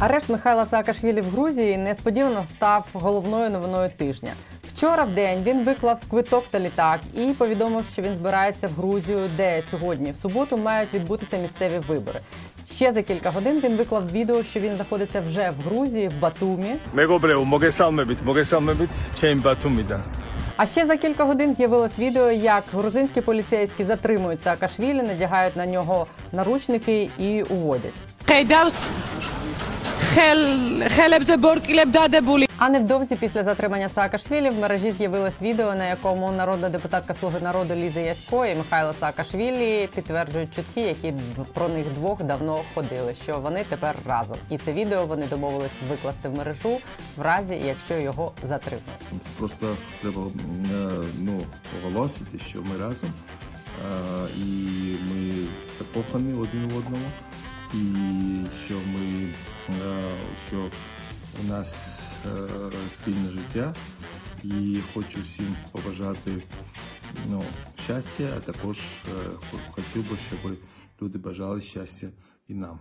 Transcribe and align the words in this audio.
Арешт 0.00 0.28
Михайла 0.28 0.66
Саакашвілі 0.66 1.20
в 1.20 1.24
Грузії 1.24 1.78
несподівано 1.78 2.44
став 2.56 2.86
головною 2.92 3.50
новиною 3.50 3.90
тижня. 3.96 4.32
Вчора 4.74 5.04
в 5.04 5.10
день 5.10 5.42
він 5.42 5.64
виклав 5.64 6.00
квиток 6.10 6.44
та 6.50 6.60
літак 6.60 7.00
і 7.14 7.26
повідомив, 7.26 7.84
що 7.92 8.02
він 8.02 8.14
збирається 8.14 8.68
в 8.68 8.70
Грузію, 8.80 9.18
де 9.36 9.62
сьогодні 9.70 10.12
в 10.12 10.16
суботу 10.16 10.56
мають 10.56 10.94
відбутися 10.94 11.36
місцеві 11.36 11.78
вибори. 11.88 12.20
Ще 12.66 12.92
за 12.92 13.02
кілька 13.02 13.30
годин 13.30 13.60
він 13.64 13.76
виклав 13.76 14.10
відео, 14.12 14.42
що 14.42 14.60
він 14.60 14.74
знаходиться 14.74 15.20
вже 15.20 15.50
в 15.50 15.68
Грузії, 15.68 16.08
в 16.08 16.20
Батумі. 16.20 16.74
Мегобрев, 16.94 17.46
моге 17.46 17.72
саме 17.72 18.04
бить, 18.04 18.22
моге 18.24 18.44
саме 18.44 18.74
бить, 18.74 18.90
чим 19.20 19.40
Батумі 19.40 19.82
да. 19.82 20.04
А 20.62 20.66
ще 20.66 20.86
за 20.86 20.96
кілька 20.96 21.24
годин 21.24 21.54
з'явилось 21.54 21.98
відео, 21.98 22.30
як 22.30 22.64
грузинські 22.72 23.20
поліцейські 23.20 23.84
затримують 23.84 24.42
Саакашвілі, 24.42 25.02
надягають 25.02 25.56
на 25.56 25.66
нього 25.66 26.06
наручники 26.32 27.10
і 27.18 27.42
уводять. 27.42 27.92
Кайдаус 28.24 28.74
боркілебдадебулі. 31.36 32.48
А 32.58 32.68
невдовзі 32.68 33.16
після 33.16 33.42
затримання 33.42 33.88
Саакашвілі 33.88 34.50
в 34.50 34.58
мережі 34.58 34.94
з'явилось 34.98 35.42
відео, 35.42 35.74
на 35.74 35.86
якому 35.86 36.32
народна 36.32 36.68
депутатка 36.68 37.14
Слуги 37.14 37.40
народу 37.40 37.74
Ліза 37.74 38.00
Ясько 38.00 38.46
і 38.46 38.54
Михайло 38.54 38.94
Саакашвілі 39.00 39.88
підтверджують 39.94 40.54
чутки, 40.54 40.80
які 40.80 41.12
про 41.54 41.68
них 41.68 41.86
двох 41.94 42.22
давно 42.22 42.60
ходили. 42.74 43.14
Що 43.22 43.38
вони 43.38 43.64
тепер 43.68 43.94
разом, 44.06 44.36
і 44.50 44.58
це 44.58 44.72
відео 44.72 45.06
вони 45.06 45.26
домовились 45.26 45.70
викласти 45.90 46.28
в 46.28 46.34
мережу 46.34 46.78
в 47.16 47.20
разі, 47.22 47.62
якщо 47.66 47.94
його 47.94 48.32
затримують. 48.48 48.86
Просто 49.38 49.76
треба 50.00 50.22
е, 50.22 50.88
ну 51.18 51.40
оголосити, 51.82 52.38
що 52.38 52.58
ми 52.58 52.84
разом 52.84 53.10
е, 53.10 54.28
і 54.36 54.44
ми 55.10 55.46
закохані 55.78 56.34
один 56.34 56.68
в 56.68 56.76
одному 56.76 57.06
і 57.74 57.94
що 58.64 58.74
ми 58.74 59.34
е, 59.68 60.10
що 60.48 60.70
у 61.44 61.48
нас 61.48 62.00
е, 62.26 62.48
спільне 62.94 63.28
життя. 63.30 63.74
І 64.44 64.78
хочу 64.94 65.22
всім 65.22 65.56
побажати 65.72 66.42
ну, 67.28 67.42
щастя, 67.84 68.32
а 68.36 68.40
також 68.40 68.78
е, 68.78 69.30
хотів 69.70 70.10
би, 70.10 70.16
щоб 70.16 70.56
люди 71.02 71.18
бажали 71.18 71.60
щастя 71.60 72.08
і 72.48 72.54
нам. 72.54 72.78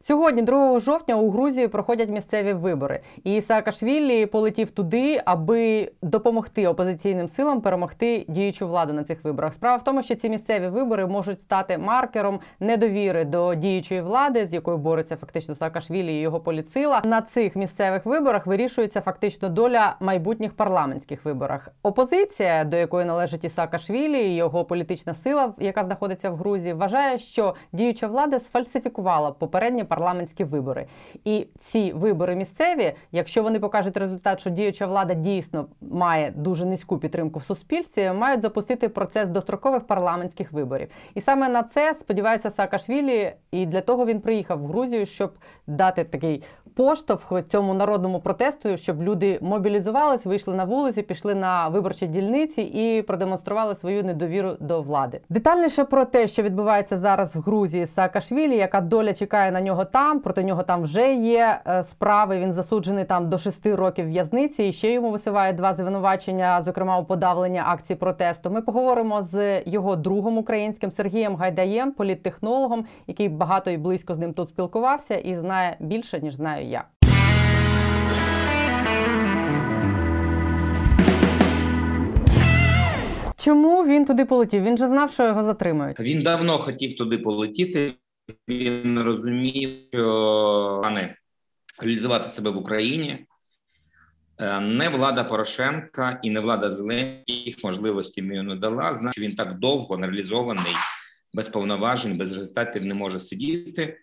Сьогодні, 0.00 0.42
2 0.42 0.80
жовтня, 0.80 1.16
у 1.16 1.30
Грузії 1.30 1.68
проходять 1.68 2.08
місцеві 2.08 2.52
вибори, 2.52 3.00
і 3.24 3.40
Саакашвілі 3.40 4.26
полетів 4.26 4.70
туди, 4.70 5.20
аби 5.24 5.92
допомогти 6.02 6.66
опозиційним 6.66 7.28
силам 7.28 7.60
перемогти 7.60 8.24
діючу 8.28 8.66
владу 8.66 8.92
на 8.92 9.04
цих 9.04 9.24
виборах. 9.24 9.54
Справа 9.54 9.76
в 9.76 9.84
тому, 9.84 10.02
що 10.02 10.14
ці 10.14 10.30
місцеві 10.30 10.68
вибори 10.68 11.06
можуть 11.06 11.40
стати 11.40 11.78
маркером 11.78 12.40
недовіри 12.60 13.24
до 13.24 13.54
діючої 13.54 14.00
влади, 14.00 14.46
з 14.46 14.54
якою 14.54 14.78
бореться 14.78 15.16
фактично 15.16 15.54
Саакашвілі 15.54 16.14
і 16.14 16.20
його 16.20 16.40
поліцила. 16.40 17.02
На 17.04 17.22
цих 17.22 17.56
місцевих 17.56 18.06
виборах 18.06 18.46
вирішується 18.46 19.00
фактично 19.00 19.48
доля 19.48 19.96
майбутніх 20.00 20.52
парламентських 20.52 21.24
виборах. 21.24 21.68
Опозиція, 21.82 22.64
до 22.64 22.76
якої 22.76 23.06
належить 23.06 23.44
і 23.44 23.48
Саакашвілі, 23.48 24.20
і 24.20 24.36
його 24.36 24.64
політична 24.64 25.14
сила, 25.14 25.54
яка 25.58 25.84
знаходиться 25.84 26.30
в 26.30 26.36
Грузії, 26.36 26.74
вважає, 26.74 27.18
що 27.18 27.54
діюча 27.72 28.06
влада 28.06 28.40
сфальсифікувала 28.40 29.30
попередні 29.30 29.75
парламентські 29.84 30.44
вибори. 30.44 30.86
І 31.24 31.46
ці 31.58 31.92
вибори 31.92 32.36
місцеві, 32.36 32.92
якщо 33.12 33.42
вони 33.42 33.60
покажуть 33.60 33.96
результат, 33.96 34.40
що 34.40 34.50
діюча 34.50 34.86
влада 34.86 35.14
дійсно 35.14 35.66
має 35.80 36.30
дуже 36.30 36.66
низьку 36.66 36.98
підтримку 36.98 37.38
в 37.38 37.42
суспільстві, 37.42 38.12
мають 38.12 38.42
запустити 38.42 38.88
процес 38.88 39.28
дострокових 39.28 39.86
парламентських 39.86 40.52
виборів. 40.52 40.88
І 41.14 41.20
саме 41.20 41.48
на 41.48 41.62
це 41.62 41.94
сподівається 41.94 42.50
Саакашвілі, 42.50 43.32
і 43.50 43.66
для 43.66 43.80
того 43.80 44.06
він 44.06 44.20
приїхав 44.20 44.62
в 44.62 44.66
Грузію, 44.66 45.06
щоб 45.06 45.32
дати 45.66 46.04
такий 46.04 46.42
поштовх 46.76 47.32
цьому 47.48 47.74
народному 47.74 48.20
протесту, 48.20 48.76
щоб 48.76 49.02
люди 49.02 49.38
мобілізувались, 49.42 50.26
вийшли 50.26 50.54
на 50.54 50.64
вулиці, 50.64 51.02
пішли 51.02 51.34
на 51.34 51.68
виборчі 51.68 52.06
дільниці 52.06 52.62
і 52.62 53.02
продемонстрували 53.02 53.74
свою 53.74 54.04
недовіру 54.04 54.50
до 54.60 54.82
влади. 54.82 55.20
Детальніше 55.28 55.84
про 55.84 56.04
те, 56.04 56.28
що 56.28 56.42
відбувається 56.42 56.96
зараз 56.96 57.36
в 57.36 57.40
Грузії 57.40 57.86
з 57.86 57.94
Саакашвілі, 57.94 58.56
яка 58.56 58.80
доля 58.80 59.12
чекає 59.12 59.50
на 59.50 59.60
нього 59.60 59.84
там. 59.84 60.20
Проти 60.20 60.44
нього 60.44 60.62
там 60.62 60.82
вже 60.82 61.14
є 61.14 61.60
е, 61.66 61.84
справи. 61.84 62.38
Він 62.38 62.52
засуджений 62.52 63.04
там 63.04 63.28
до 63.28 63.38
шести 63.38 63.74
років 63.74 64.06
в'язниці. 64.06 64.64
І 64.64 64.72
ще 64.72 64.92
йому 64.92 65.10
висувають 65.10 65.56
два 65.56 65.74
звинувачення, 65.74 66.62
зокрема 66.62 66.98
у 66.98 67.04
подавленні 67.04 67.62
акцій 67.64 67.94
протесту. 67.94 68.50
Ми 68.50 68.62
поговоримо 68.62 69.22
з 69.22 69.62
його 69.66 69.96
другом 69.96 70.38
українським 70.38 70.90
Сергієм 70.90 71.36
Гайдаєм, 71.36 71.92
політтехнологом, 71.92 72.84
який 73.06 73.28
багато 73.28 73.70
і 73.70 73.76
близько 73.76 74.14
з 74.14 74.18
ним 74.18 74.32
тут 74.32 74.48
спілкувався 74.48 75.14
і 75.14 75.36
знає 75.36 75.76
більше 75.80 76.20
ніж 76.20 76.34
знаю 76.34 76.65
я. 76.66 76.84
Чому 83.46 83.86
він 83.86 84.04
туди 84.04 84.24
полетів? 84.24 84.62
Він 84.62 84.76
же 84.76 84.88
знав, 84.88 85.12
що 85.12 85.26
його 85.26 85.44
затримають. 85.44 86.00
Він 86.00 86.22
давно 86.22 86.58
хотів 86.58 86.96
туди 86.96 87.18
полетіти. 87.18 87.94
Він 88.48 89.00
розумів, 89.02 89.70
що 89.92 90.80
пане 90.82 91.16
реалізувати 91.82 92.28
себе 92.28 92.50
в 92.50 92.56
Україні 92.56 93.26
е, 94.38 94.60
не 94.60 94.88
влада 94.88 95.24
Порошенка 95.24 96.20
і 96.22 96.30
не 96.30 96.40
влада 96.40 96.70
Зеленських 96.70 97.64
можливості 97.64 98.20
йому 98.20 98.42
не 98.42 98.56
дала. 98.56 98.92
Значить, 98.92 99.22
він 99.22 99.34
так 99.34 99.58
довго 99.58 99.96
нереалізований, 99.96 100.74
без 101.34 101.48
повноважень, 101.48 102.16
без 102.18 102.32
результатів 102.32 102.86
не 102.86 102.94
може 102.94 103.18
сидіти. 103.18 103.96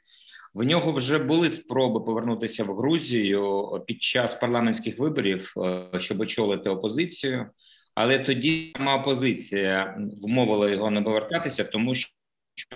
В 0.53 0.63
нього 0.63 0.91
вже 0.91 1.19
були 1.19 1.49
спроби 1.49 1.99
повернутися 1.99 2.63
в 2.63 2.75
Грузію 2.75 3.69
під 3.87 4.01
час 4.01 4.35
парламентських 4.35 4.99
виборів, 4.99 5.53
е, 5.57 5.99
щоб 5.99 6.19
очолити 6.19 6.69
опозицію. 6.69 7.49
Але 7.95 8.19
тоді 8.19 8.73
сама 8.77 8.95
опозиція 8.95 9.97
вмовила 10.23 10.69
його 10.69 10.91
не 10.91 11.01
повертатися, 11.01 11.63
тому 11.63 11.95
що 11.95 12.13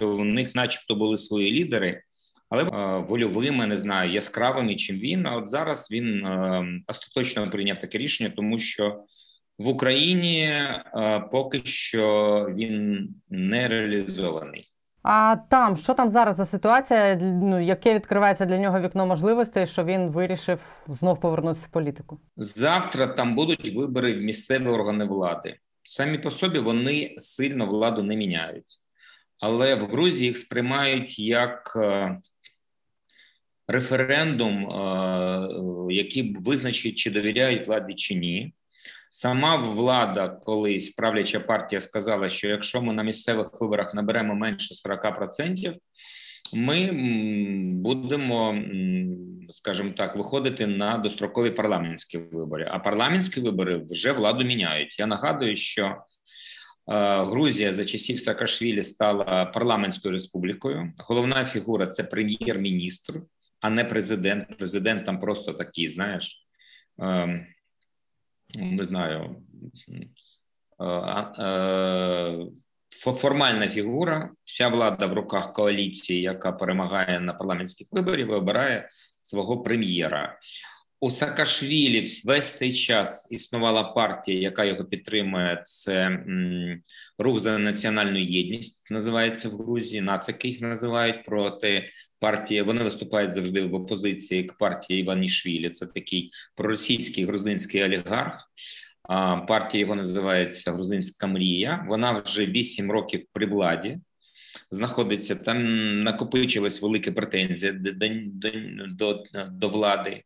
в 0.02 0.26
них, 0.26 0.56
начебто, 0.56 0.96
були 0.96 1.18
свої 1.18 1.52
лідери, 1.52 2.02
але 2.50 2.64
е, 2.64 3.06
вольовими, 3.08 3.68
не 3.68 3.78
знаю, 3.78 4.12
яскравими, 4.12 4.76
чим 4.76 4.96
він. 4.98 5.28
А 5.28 5.36
от 5.36 5.48
зараз 5.48 5.92
він 5.92 6.26
е, 6.26 6.66
остаточно 6.88 7.50
прийняв 7.50 7.80
таке 7.80 7.98
рішення, 7.98 8.30
тому 8.30 8.60
що 8.60 9.04
в 9.58 9.68
Україні 9.68 10.42
е, 10.42 11.28
поки 11.32 11.62
що 11.66 12.48
він 12.56 13.10
не 13.30 13.68
реалізований. 13.68 14.72
А 15.10 15.36
там 15.50 15.78
що 15.78 15.94
там 15.94 16.10
зараз 16.10 16.36
за 16.36 16.46
ситуація? 16.46 17.16
Ну 17.22 17.60
яке 17.60 17.94
відкривається 17.96 18.46
для 18.46 18.60
нього 18.60 18.80
вікно 18.80 19.06
можливостей, 19.06 19.68
що 19.68 19.84
він 19.84 20.10
вирішив 20.10 20.84
знов 20.88 21.22
повернутися 21.22 21.68
в 21.68 21.70
політику? 21.70 22.20
Завтра 22.38 23.08
там 23.08 23.36
будуть 23.36 23.76
вибори 23.76 24.14
в 24.14 24.22
місцеві 24.22 24.68
органи 24.68 25.06
влади. 25.06 25.60
Самі 25.84 26.18
по 26.18 26.32
собі 26.32 26.60
вони 26.60 27.16
сильно 27.18 27.66
владу 27.66 28.04
не 28.04 28.16
міняють. 28.16 28.78
Але 29.40 29.76
в 29.76 29.88
Грузії 29.88 30.28
їх 30.28 30.38
сприймають 30.38 31.20
як 31.20 31.74
е, 31.76 32.20
референдум, 33.68 34.70
е, 34.70 35.94
який 35.94 36.38
визначить, 36.40 36.96
чи 36.96 37.12
довіряють 37.12 37.68
владі 37.68 37.94
чи 37.94 38.16
ні. 38.16 38.54
Сама 39.18 39.56
влада, 39.56 40.28
колись 40.28 40.90
правляча 40.90 41.40
партія 41.40 41.82
сказала, 41.82 42.30
що 42.30 42.48
якщо 42.48 42.82
ми 42.82 42.94
на 42.94 43.04
місцевих 43.04 43.62
виборах 43.62 43.94
наберемо 43.94 44.36
менше 44.36 44.90
40%, 44.90 45.74
ми 46.54 46.92
будемо, 47.74 48.62
скажімо 49.50 49.92
так, 49.98 50.16
виходити 50.16 50.68
на 50.68 50.98
дострокові 50.98 51.52
парламентські 51.52 52.18
вибори. 52.18 52.68
А 52.72 52.80
парламентські 52.80 53.40
вибори 53.40 53.86
вже 53.90 54.12
владу 54.12 54.44
міняють. 54.44 55.00
Я 55.00 55.08
нагадую, 55.08 55.56
що 55.56 55.96
Грузія 57.18 57.74
за 57.74 57.84
часів 57.84 58.20
Саакашвілі 58.20 58.84
стала 58.84 59.46
парламентською 59.46 60.14
республікою. 60.14 60.94
Головна 60.98 61.46
фігура 61.46 61.88
це 61.88 62.04
прем'єр-міністр, 62.04 63.22
а 63.60 63.70
не 63.70 63.84
президент. 63.84 64.58
Президент 64.58 65.06
там 65.06 65.20
просто 65.20 65.54
такий, 65.54 65.88
знаєш, 65.88 66.48
не 68.56 68.84
знаю, 68.84 69.36
формальна 73.04 73.68
фігура. 73.70 74.32
Вся 74.44 74.68
влада 74.68 75.06
в 75.06 75.14
руках 75.14 75.54
коаліції, 75.54 76.22
яка 76.22 76.52
перемагає 76.52 77.20
на 77.20 77.34
парламентських 77.34 77.88
виборів, 77.92 78.28
вибирає 78.28 78.90
свого 79.22 79.64
прем'єра. 79.64 80.40
У 81.00 81.12
Саакашвілі 81.12 82.22
весь 82.26 82.58
цей 82.58 82.74
час 82.74 83.28
існувала 83.32 83.84
партія, 83.84 84.40
яка 84.40 84.66
його 84.66 84.86
підтримує. 84.86 85.62
Це 85.66 86.20
рух 87.18 87.40
за 87.40 87.58
національну 87.58 88.20
єдність, 88.20 88.92
називається 88.92 89.50
в 89.50 89.52
Грузії. 89.52 90.02
Нацики 90.02 90.48
їх 90.48 90.62
називають 90.62 91.24
проти 91.24 91.90
партії. 92.20 92.62
Вони 92.62 92.84
виступають 92.84 93.34
завжди 93.34 93.62
в 93.62 93.74
опозиції 93.74 94.44
к 94.44 94.56
партії 94.60 95.00
Іванішвілі. 95.02 95.70
Це 95.70 95.86
такий 95.86 96.32
проросійський 96.56 97.26
грузинський 97.26 97.84
олігарх. 97.84 98.52
Партія 99.48 99.82
його 99.82 99.96
називається 99.96 100.72
Грузинська 100.72 101.28
мрія. 101.28 101.86
Вона 101.90 102.12
вже 102.20 102.46
8 102.46 102.92
років 102.92 103.26
при 103.34 103.46
владі. 103.46 103.98
знаходиться. 104.72 105.36
Там 105.36 106.04
накопичилась 106.04 106.82
велика 106.82 107.12
претензія 107.12 107.72
до, 107.72 107.92
до, 107.92 108.10
до, 108.88 109.24
до 109.52 109.70
влади. 109.70 110.24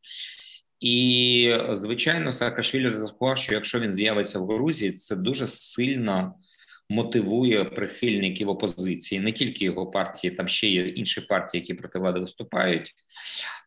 І, 0.82 1.56
звичайно, 1.72 2.34
Саакашвілі 2.34 2.84
розрахував, 2.84 3.38
що 3.38 3.54
якщо 3.54 3.80
він 3.80 3.94
з'явиться 3.94 4.40
в 4.40 4.48
Грузії, 4.48 4.92
це 4.92 5.16
дуже 5.16 5.48
сильно 5.48 6.34
мотивує 6.90 7.64
прихильників 7.64 8.50
опозиції, 8.50 9.22
не 9.22 9.32
тільки 9.32 9.66
його 9.66 9.92
партії, 9.92 10.32
там 10.32 10.48
ще 10.48 10.68
є 10.68 10.88
інші 10.88 11.22
партії, 11.22 11.62
які 11.62 11.74
проти 11.74 12.00
влади 12.00 12.20
виступають. 12.20 12.94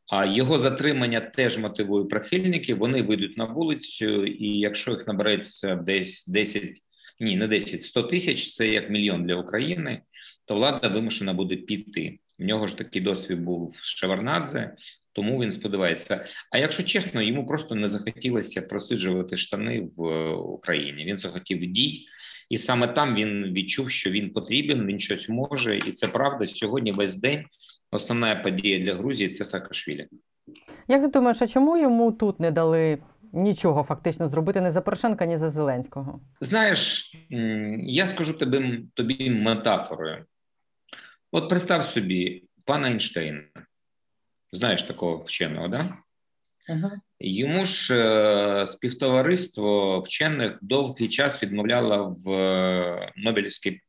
А 0.07 0.27
його 0.27 0.59
затримання 0.59 1.21
теж 1.21 1.59
мотивує 1.59 2.05
прихильників. 2.05 2.79
Вони 2.79 3.03
вийдуть 3.03 3.39
на 3.39 3.45
вулицю, 3.45 4.27
і 4.27 4.59
якщо 4.59 4.91
їх 4.91 5.07
набереться 5.07 5.75
десь 5.75 6.27
10, 6.29 6.63
ні, 7.21 7.37
не 7.37 7.49
10, 7.49 7.83
100 7.83 8.03
тисяч, 8.03 8.53
це 8.53 8.69
як 8.69 8.91
мільйон 8.91 9.27
для 9.27 9.35
України, 9.35 10.03
то 10.45 10.55
влада 10.55 10.89
вимушена 10.89 11.33
буде 11.33 11.57
піти. 11.57 12.19
В 12.39 12.45
нього 12.45 12.67
ж 12.67 12.79
такий 12.79 13.03
досвід 13.03 13.41
був 13.41 13.79
Шеварнадзе, 13.83 14.75
тому 15.13 15.41
він 15.41 15.53
сподівається. 15.53 16.25
А 16.51 16.59
якщо 16.59 16.83
чесно, 16.83 17.23
йому 17.23 17.47
просто 17.47 17.75
не 17.75 17.89
захотілося 17.89 18.63
просиджувати 18.63 19.37
штани 19.37 19.89
в 19.97 20.07
е, 20.07 20.33
Україні. 20.35 21.05
Він 21.05 21.19
захотів 21.19 21.59
дій, 21.59 22.07
і 22.51 22.59
саме 22.59 22.89
там 22.89 23.15
він 23.15 23.45
відчув, 23.45 23.91
що 23.91 24.11
він 24.11 24.31
потрібен, 24.31 24.87
він 24.87 24.99
щось 24.99 25.29
може, 25.29 25.79
і 25.79 25.93
це 25.93 26.09
правда. 26.09 26.47
Сьогодні 26.47 26.93
весь 26.93 27.17
день 27.17 27.45
основна 27.91 28.37
подія 28.37 28.79
для 28.79 28.95
Грузії 28.95 29.29
це 29.31 29.45
Саакашвілі. 29.45 30.09
Як 30.89 31.03
ти 31.03 31.09
думаєш, 31.09 31.43
а 31.43 31.47
чому 31.47 31.77
йому 31.77 32.13
тут 32.13 32.41
не 32.41 32.51
дали 32.51 32.99
нічого 33.33 33.83
фактично 33.83 34.29
зробити 34.29 34.61
ні 34.61 34.71
за 34.71 34.81
Порошенка, 34.81 35.27
ні 35.27 35.37
за 35.37 35.51
Зеленського? 35.51 36.21
Знаєш, 36.41 37.13
я 37.81 38.07
скажу 38.07 38.33
тобі, 38.33 38.81
тобі 38.95 39.31
метафорою. 39.31 40.25
От 41.35 41.49
представ 41.49 41.85
собі 41.85 42.45
пана 42.65 42.89
Ейнштейна. 42.89 43.43
Знаєш 44.53 44.83
такого 44.83 45.17
вченого, 45.17 45.69
да? 45.69 45.97
Uh-huh. 46.69 46.91
Йому 47.21 47.65
ж 47.65 47.95
е, 47.95 48.67
співтовариство 48.67 50.01
вчених 50.01 50.59
довгий 50.63 51.09
час 51.09 51.43
відмовляло 51.43 52.17
в 52.25 52.31
е, 52.33 53.13
Нобелівській 53.17 53.81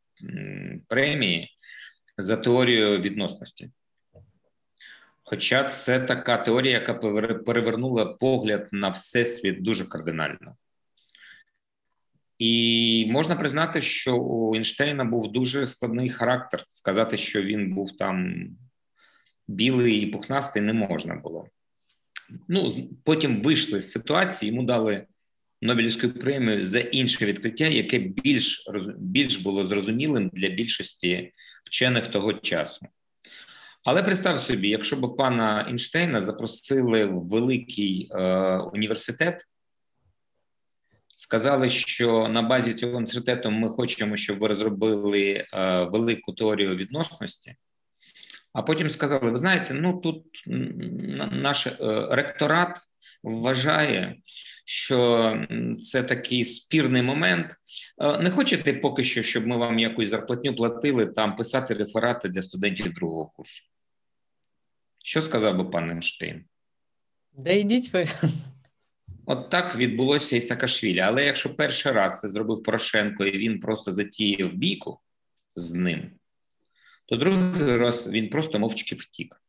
премії 0.87 1.49
за 2.17 2.37
теорію 2.37 3.01
відносності. 3.01 3.69
Хоча 5.23 5.63
це 5.63 5.99
така 5.99 6.37
теорія, 6.37 6.73
яка 6.73 6.93
перевернула 7.45 8.05
погляд 8.05 8.69
на 8.71 8.89
всесвіт 8.89 9.63
дуже 9.63 9.85
кардинально. 9.85 10.55
І 12.37 13.07
можна 13.09 13.35
признати, 13.35 13.81
що 13.81 14.17
у 14.17 14.55
Ейнштейна 14.55 15.05
був 15.05 15.31
дуже 15.31 15.65
складний 15.65 16.09
характер. 16.09 16.63
Сказати, 16.67 17.17
що 17.17 17.41
він 17.41 17.69
був 17.69 17.97
там 17.97 18.47
білий 19.47 19.99
і 19.99 20.05
пухнастий, 20.05 20.61
не 20.61 20.73
можна 20.73 21.15
було. 21.15 21.47
Ну, 22.47 22.71
Потім 23.03 23.41
вийшли 23.41 23.81
з 23.81 23.91
ситуації, 23.91 24.51
йому 24.51 24.63
дали 24.63 25.05
Нобелівську 25.61 26.09
премію 26.09 26.65
за 26.65 26.79
інше 26.79 27.25
відкриття, 27.25 27.67
яке 27.67 27.99
більш 27.99 28.69
більш 28.97 29.37
було 29.37 29.65
зрозумілим 29.65 30.29
для 30.33 30.49
більшості 30.49 31.33
вчених 31.65 32.07
того 32.07 32.33
часу. 32.33 32.85
Але 33.83 34.03
представ 34.03 34.39
собі, 34.39 34.69
якщо 34.69 34.95
б 34.95 35.15
пана 35.15 35.65
Ейнштейна 35.67 36.21
запросили 36.21 37.05
в 37.05 37.29
великий 37.29 38.09
е, 38.11 38.57
університет, 38.57 39.45
сказали, 41.15 41.69
що 41.69 42.27
на 42.27 42.41
базі 42.41 42.73
цього 42.73 42.97
університету 42.97 43.51
ми 43.51 43.69
хочемо, 43.69 44.17
щоб 44.17 44.39
ви 44.39 44.47
розробили 44.47 45.47
е, 45.53 45.83
велику 45.83 46.33
теорію 46.33 46.75
відносності. 46.75 47.55
А 48.53 48.61
потім 48.61 48.89
сказали: 48.89 49.31
ви 49.31 49.37
знаєте, 49.37 49.73
ну 49.73 50.01
тут 50.01 50.43
наш 51.31 51.67
е, 51.67 51.73
ректорат 52.11 52.77
вважає, 53.23 54.15
що 54.65 55.33
це 55.81 56.03
такий 56.03 56.45
спірний 56.45 57.01
момент. 57.01 57.55
Е, 58.01 58.17
не 58.17 58.29
хочете 58.29 58.73
поки 58.73 59.03
що, 59.03 59.23
щоб 59.23 59.47
ми 59.47 59.57
вам 59.57 59.79
якусь 59.79 60.09
зарплатню 60.09 60.55
платили 60.55 61.05
там 61.05 61.35
писати 61.35 61.73
реферати 61.73 62.29
для 62.29 62.41
студентів 62.41 62.93
другого 62.93 63.25
курсу? 63.25 63.63
Що 65.03 65.21
сказав 65.21 65.57
би 65.57 65.65
пан 65.65 65.89
Ейнштейн? 65.89 66.45
Да 67.33 67.51
йдіть 67.51 67.93
ви. 67.93 68.07
От 69.25 69.49
так 69.49 69.75
відбулося 69.75 70.35
і 70.35 70.41
Саакашвілі. 70.41 70.99
Але 70.99 71.25
якщо 71.25 71.55
перший 71.55 71.91
раз 71.91 72.19
це 72.19 72.29
зробив 72.29 72.63
Порошенко, 72.63 73.25
і 73.25 73.37
він 73.37 73.59
просто 73.59 73.91
затіяв 73.91 74.53
бійку 74.53 74.99
з 75.55 75.73
ним, 75.73 76.11
то 77.05 77.15
другий 77.15 77.77
раз 77.77 78.09
він 78.09 78.29
просто 78.29 78.59
мовчки 78.59 78.95
втік, 78.95 79.41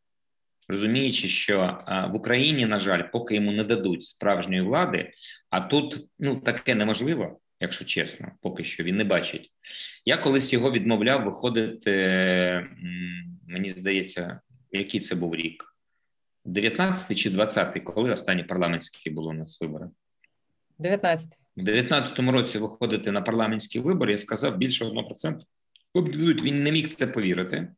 розуміючи, 0.69 1.29
що 1.29 1.79
в 2.13 2.17
Україні, 2.17 2.67
на 2.67 2.79
жаль, 2.79 3.03
поки 3.13 3.35
йому 3.35 3.53
не 3.53 3.65
дадуть 3.65 4.05
справжньої 4.05 4.63
влади, 4.63 5.11
а 5.51 5.61
тут 5.61 6.09
ну 6.19 6.37
таке 6.37 6.75
неможливо, 6.75 7.41
якщо 7.61 7.85
чесно, 7.85 8.33
поки 8.43 8.65
що 8.65 8.85
він 8.85 8.97
не 8.97 9.05
бачить. 9.05 9.51
Я 10.05 10.17
колись 10.17 10.53
його 10.53 10.73
відмовляв 10.73 11.25
виходити, 11.25 11.91
мені 13.47 13.69
здається, 13.69 14.41
який 14.73 15.01
це 15.01 15.15
був 15.15 15.35
рік. 15.35 15.76
19 16.47 17.19
чи 17.19 17.31
20 17.31 17.81
коли 17.85 18.13
останні 18.13 18.45
парламентські 18.45 19.11
було 19.11 19.31
у 19.31 19.33
нас 19.33 19.61
вибори? 19.61 19.91
19 20.79 21.39
В 21.57 21.61
19-му 21.61 22.33
році 22.33 22.59
виходити 22.59 23.13
на 23.13 23.23
парламентські 23.23 23.81
вибори, 23.81 24.13
я 24.13 24.19
сказав 24.19 24.57
більше 24.57 24.85
1% 24.85 25.41
він 26.43 26.63
не 26.63 26.73
міг 26.73 26.89
це 26.89 27.07
повірити, 27.07 27.69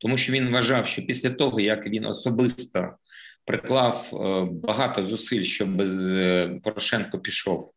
тому 0.00 0.16
що 0.16 0.32
він 0.32 0.50
вважав, 0.50 0.86
що 0.86 1.06
після 1.06 1.30
того, 1.30 1.60
як 1.60 1.86
він 1.86 2.04
особисто 2.04 2.96
приклав 3.44 4.10
е, 4.12 4.48
багато 4.52 5.02
зусиль, 5.02 5.42
щоб 5.42 5.76
без 5.76 6.10
е, 6.10 6.60
Порошенко 6.64 7.18
пішов 7.18 7.72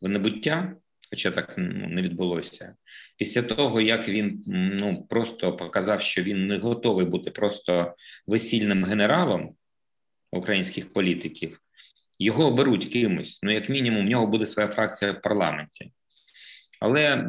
в 0.00 0.08
небуття, 0.08 0.76
хоча 1.12 1.30
так 1.30 1.54
не 1.56 2.02
відбулося. 2.02 2.74
Після 3.16 3.42
того, 3.42 3.80
як 3.80 4.08
він 4.08 4.42
ну 4.80 5.06
просто 5.10 5.56
показав, 5.56 6.02
що 6.02 6.22
він 6.22 6.46
не 6.46 6.58
готовий 6.58 7.06
бути 7.06 7.30
просто 7.30 7.94
весільним 8.26 8.84
генералом 8.84 9.54
українських 10.30 10.92
політиків, 10.92 11.58
його 12.18 12.46
оберуть 12.46 12.86
кимось. 12.86 13.38
Ну, 13.42 13.52
як 13.52 13.68
мінімум, 13.68 14.06
в 14.06 14.10
нього 14.10 14.26
буде 14.26 14.46
своя 14.46 14.68
фракція 14.68 15.10
в 15.10 15.22
парламенті. 15.22 15.92
Але 16.80 17.26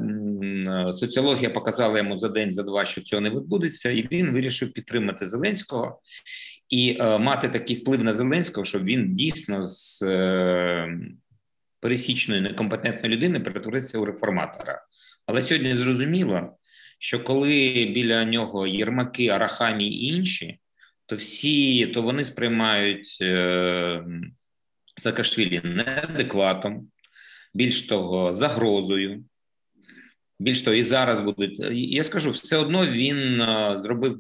соціологія 0.94 1.50
показала 1.50 1.98
йому 1.98 2.16
за 2.16 2.30
день, 2.30 2.54
за 2.54 2.64
два, 2.64 2.86
що 2.86 3.02
цього 3.02 3.22
не 3.22 3.30
відбудеться, 3.30 3.92
і 3.92 4.08
він 4.12 4.32
вирішив 4.32 4.74
підтримати 4.74 5.28
Зеленського 5.28 6.00
і 6.70 6.98
е, 7.00 7.18
мати 7.18 7.50
такий 7.50 7.76
вплив 7.76 8.04
на 8.04 8.14
Зеленського, 8.14 8.66
щоб 8.66 8.84
він 8.84 9.16
дійсно 9.16 9.68
з 9.68 10.04
е, 10.04 10.98
пересічної 11.84 12.42
некомпетентної 12.42 13.16
людини 13.16 13.40
перетворився 13.40 14.00
у 14.00 14.06
реформатора. 14.06 14.82
Але 15.26 15.42
сьогодні 15.42 15.74
зрозуміло, 15.74 16.58
що 17.00 17.24
коли 17.24 17.50
біля 17.96 18.26
нього 18.26 18.68
Єрмаки, 18.68 19.28
Арахамі 19.28 19.88
і 19.88 20.06
інші, 20.06 20.60
то 21.06 21.16
всі 21.16 21.88
то 21.88 22.02
вони 22.02 22.24
сприймають 22.26 23.18
е, 23.22 24.04
Саакашвілі 24.98 25.62
неадекватом, 25.64 26.88
більш 27.54 27.82
того, 27.82 28.34
загрозою. 28.34 29.26
Більш 30.40 30.62
того, 30.62 30.76
і 30.76 30.84
зараз 30.84 31.22
будуть. 31.22 31.60
Я 31.72 32.04
скажу, 32.04 32.30
все 32.30 32.58
одно 32.58 32.86
він 32.86 33.42
е, 33.42 33.78
зробив 33.78 34.18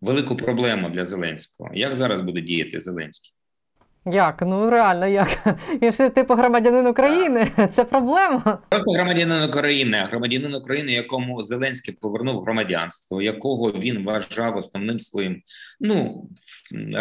велику 0.00 0.36
проблему 0.36 0.90
для 0.90 1.06
Зеленського. 1.06 1.70
Як 1.74 1.96
зараз 1.96 2.20
буде 2.20 2.40
діяти 2.40 2.80
Зеленський? 2.80 3.39
Як? 4.06 4.42
Ну 4.46 4.70
реально, 4.70 5.06
як? 5.06 5.58
Якщо 5.80 6.10
типу 6.10 6.34
громадянин 6.34 6.86
України, 6.86 7.48
це 7.72 7.84
проблема. 7.84 8.58
Просто 8.68 8.90
громадянин 8.92 9.42
України, 9.42 10.06
громадянин 10.10 10.54
України, 10.54 10.92
якому 10.92 11.42
Зеленський 11.42 11.94
повернув 11.94 12.42
громадянство, 12.42 13.22
якого 13.22 13.72
він 13.72 14.04
вважав 14.04 14.56
основним 14.56 14.98
своїм 14.98 15.42
ну 15.80 16.28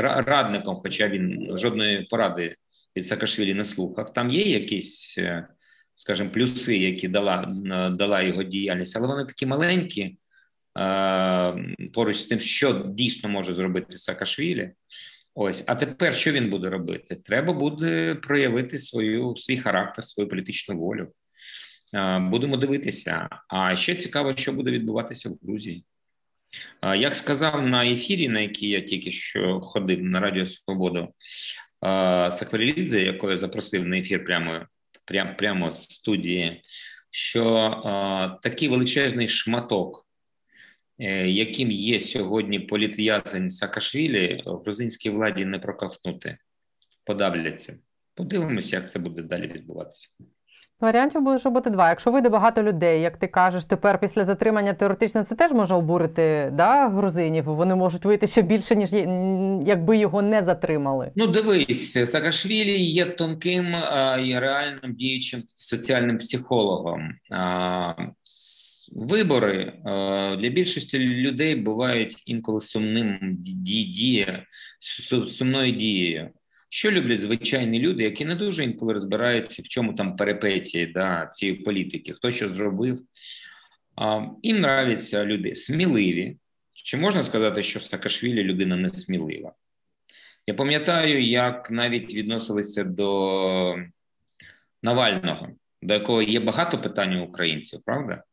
радником, 0.02 0.76
хоча 0.84 1.08
він 1.08 1.58
жодної 1.58 2.08
поради 2.10 2.56
від 2.96 3.08
Саакашвілі 3.08 3.54
не 3.54 3.66
слухав. 3.66 4.14
Там 4.14 4.30
є 4.30 4.44
якісь, 4.44 5.16
е, 5.18 5.48
скажімо, 5.96 6.30
плюси, 6.30 6.78
які 6.78 7.08
дала 7.08 7.56
дала 7.92 8.22
його 8.22 8.44
діяльність, 8.44 8.98
але 8.98 9.08
вони 9.08 9.26
такі 9.26 9.46
маленькі 9.46 10.18
поруч 11.94 12.16
з 12.16 12.26
тим, 12.26 12.40
що 12.40 12.86
дійсно 12.88 13.30
може 13.30 13.54
зробити 13.54 13.98
Саакашвілі. 13.98 14.72
Ось, 15.36 15.64
а 15.68 15.76
тепер 15.76 16.16
що 16.16 16.32
він 16.32 16.50
буде 16.50 16.70
робити? 16.70 17.16
Треба 17.16 17.54
буде 17.54 18.16
проявити 18.16 18.80
свою 18.80 19.36
свій 19.36 19.58
характер, 19.58 20.06
свою 20.06 20.30
політичну 20.30 20.78
волю. 20.78 21.08
Будемо 22.22 22.58
дивитися. 22.58 23.30
А 23.48 23.76
ще 23.76 23.96
цікаво, 23.96 24.36
що 24.36 24.54
буде 24.54 24.72
відбуватися 24.72 25.30
в 25.30 25.34
Грузії. 25.44 25.86
Як 26.98 27.16
сказав 27.16 27.68
на 27.68 27.86
ефірі, 27.86 28.30
на 28.30 28.40
який 28.40 28.70
я 28.70 28.82
тільки 28.82 29.12
що 29.12 29.62
ходив 29.62 30.04
на 30.04 30.20
Радіо 30.20 30.46
Свободу 30.46 31.14
Сакварілідзе, 32.32 33.02
якого 33.02 33.32
я 33.32 33.38
запросив 33.38 33.88
на 33.88 33.98
ефір 33.98 34.26
прямо 34.26 34.66
прямо, 35.06 35.36
прямо 35.38 35.72
з 35.72 35.82
студії 35.84 36.62
що 37.12 38.40
такий 38.42 38.70
величезний 38.70 39.28
шматок, 39.28 40.08
яким 41.26 41.72
є 41.72 42.00
сьогодні 42.00 42.60
політв'язень 42.60 43.50
Саакашвілі, 43.50 44.44
грузинській 44.46 45.10
владі 45.10 45.46
не 45.46 45.60
проковтнути, 45.60 46.38
подавляться. 47.06 47.74
Подивимося, 48.16 48.76
як 48.76 48.92
це 48.92 49.00
буде 49.00 49.22
далі 49.22 49.48
відбуватися. 49.48 50.10
Варіантів 50.80 51.22
може 51.22 51.50
бути 51.50 51.70
два. 51.70 51.90
Якщо 51.90 52.12
вийде 52.12 52.30
багато 52.30 52.64
людей, 52.64 53.02
як 53.02 53.18
ти 53.18 53.28
кажеш, 53.28 53.66
тепер 53.66 54.00
після 54.00 54.24
затримання 54.24 54.74
теоретично 54.74 55.24
це 55.24 55.36
теж 55.36 55.52
може 55.52 55.76
обурити 55.76 56.50
да, 56.54 56.88
грузинів. 56.90 57.44
Вони 57.44 57.76
можуть 57.76 58.06
вийти 58.06 58.28
ще 58.28 58.42
більше, 58.42 58.76
ніж 58.76 58.94
якби 59.68 59.98
його 59.98 60.22
не 60.22 60.44
затримали. 60.44 61.12
Ну, 61.16 61.28
дивись, 61.28 62.12
Саакашвілі 62.12 62.86
є 62.86 63.06
тонким 63.06 63.66
і 64.26 64.40
реальним 64.40 64.94
діючим 64.94 65.44
соціальним 65.56 66.18
психологом. 66.18 67.10
Вибори 68.92 69.74
для 70.40 70.50
більшості 70.50 71.00
людей 71.00 71.56
бувають 71.56 72.24
інколи 72.26 72.62
сумним 72.62 73.20
ді- 73.22 73.92
діє, 73.92 74.46
сумною 75.28 75.72
дією. 75.72 76.30
Що 76.70 76.92
люблять 76.92 77.22
звичайні 77.22 77.80
люди, 77.80 78.04
які 78.04 78.26
не 78.26 78.36
дуже 78.36 78.64
інколи 78.64 78.94
розбираються, 78.94 79.62
в 79.62 79.68
чому 79.68 79.94
там 79.94 80.16
перипетії 80.16 80.86
да, 80.86 81.30
цієї 81.34 81.58
політики, 81.58 82.14
хто 82.14 82.32
що 82.32 82.50
зробив. 82.50 83.02
Їм 84.44 84.58
нравляться 84.58 85.26
люди 85.26 85.56
сміливі. 85.56 86.38
Чи 86.74 86.98
можна 86.98 87.24
сказати, 87.24 87.64
що 87.64 87.80
Саакашвілі 87.80 88.44
людина 88.44 88.76
не 88.76 88.90
смілива? 88.90 89.54
Я 90.48 90.54
пам'ятаю, 90.54 91.24
як 91.24 91.72
навіть 91.72 92.14
відносилися 92.14 92.84
до 92.84 93.76
Навального, 94.84 95.50
до 95.82 95.94
якого 95.94 96.22
є 96.22 96.40
багато 96.40 96.82
питань 96.82 97.16
у 97.16 97.24
українців, 97.24 97.80
правда? 97.86 98.24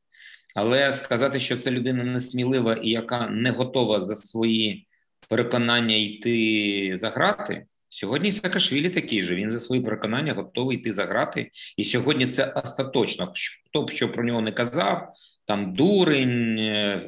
Але 0.57 0.93
сказати, 0.93 1.41
що 1.41 1.57
це 1.57 1.71
людина 1.71 2.05
несмілива 2.05 2.75
і 2.75 2.89
яка 2.89 3.29
не 3.29 3.51
готова 3.51 4.01
за 4.01 4.17
свої 4.17 4.87
переконання 5.29 5.97
йти 5.97 6.93
за 6.97 7.11
грати. 7.11 7.67
Сьогодні 7.89 8.33
Саакашвілі 8.33 8.91
такий 8.91 9.23
же. 9.23 9.35
Він 9.35 9.51
за 9.51 9.59
свої 9.59 9.83
переконання 9.83 10.33
готовий 10.33 10.77
йти 10.77 10.93
за 10.93 11.05
грати. 11.05 11.51
І 11.77 11.85
сьогодні 11.85 12.27
це 12.27 12.45
остаточно. 12.45 13.33
Хто 13.67 13.83
б 13.83 13.91
що 13.91 14.13
про 14.13 14.25
нього 14.25 14.41
не 14.41 14.53
казав, 14.53 15.11
там 15.47 15.75
дурень, 15.75 16.59
е, 16.59 17.03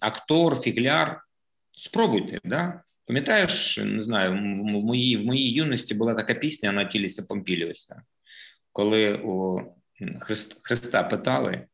актор, 0.00 0.60
фігляр. 0.60 1.20
Спробуйте, 1.70 2.40
да? 2.44 2.82
Пам'ятаєш, 3.06 3.78
не 3.78 4.02
знаю, 4.02 4.30
в 4.32 4.84
моїй, 4.84 5.16
в 5.16 5.26
моїй 5.26 5.52
юності 5.52 5.94
була 5.94 6.14
така 6.14 6.34
пісня 6.34 6.68
Анатіліса 6.70 7.22
Помпіліуса, 7.28 8.02
коли 8.72 9.14
у 9.14 9.60
Христ, 10.20 10.60
Христа 10.62 11.02
питали: 11.02 11.66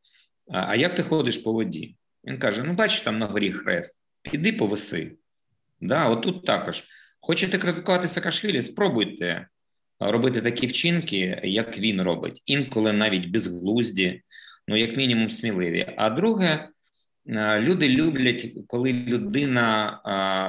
а 0.51 0.75
як 0.75 0.95
ти 0.95 1.03
ходиш 1.03 1.37
по 1.37 1.53
воді? 1.53 1.95
Він 2.23 2.37
каже: 2.39 2.63
Ну, 2.63 2.73
бачиш, 2.73 3.01
там 3.01 3.19
на 3.19 3.25
горі 3.25 3.51
хрест, 3.51 4.03
піди 4.21 4.53
повиси. 4.53 5.15
Да, 5.81 6.09
отут 6.09 6.45
також. 6.45 6.83
Хочете 7.21 7.57
критикувати 7.57 8.07
Саакашвілі? 8.07 8.61
Спробуйте 8.61 9.47
робити 9.99 10.41
такі 10.41 10.67
вчинки, 10.67 11.41
як 11.43 11.79
він 11.79 12.01
робить, 12.01 12.41
інколи 12.45 12.93
навіть 12.93 13.29
безглузді, 13.29 14.21
ну, 14.67 14.77
як 14.77 14.97
мінімум, 14.97 15.29
сміливі. 15.29 15.93
А 15.97 16.09
друге, 16.09 16.69
люди 17.59 17.89
люблять, 17.89 18.53
коли 18.67 18.93
людина, 18.93 19.99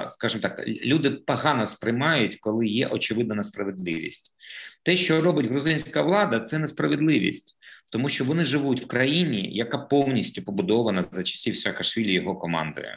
скажімо 0.08 0.42
так, 0.42 0.68
люди 0.68 1.10
погано 1.10 1.66
сприймають, 1.66 2.36
коли 2.36 2.66
є 2.66 2.86
очевидна 2.86 3.34
несправедливість. 3.34 4.34
Те, 4.82 4.96
що 4.96 5.20
робить 5.20 5.46
грузинська 5.46 6.02
влада, 6.02 6.40
це 6.40 6.58
несправедливість, 6.58 7.56
тому 7.90 8.08
що 8.08 8.24
вони 8.24 8.44
живуть 8.44 8.80
в 8.80 8.86
країні, 8.86 9.50
яка 9.52 9.78
повністю 9.78 10.42
побудована 10.42 11.04
за 11.10 11.22
часів 11.22 11.56
Саакашвілі 11.56 12.12
його 12.12 12.36
командою. 12.36 12.96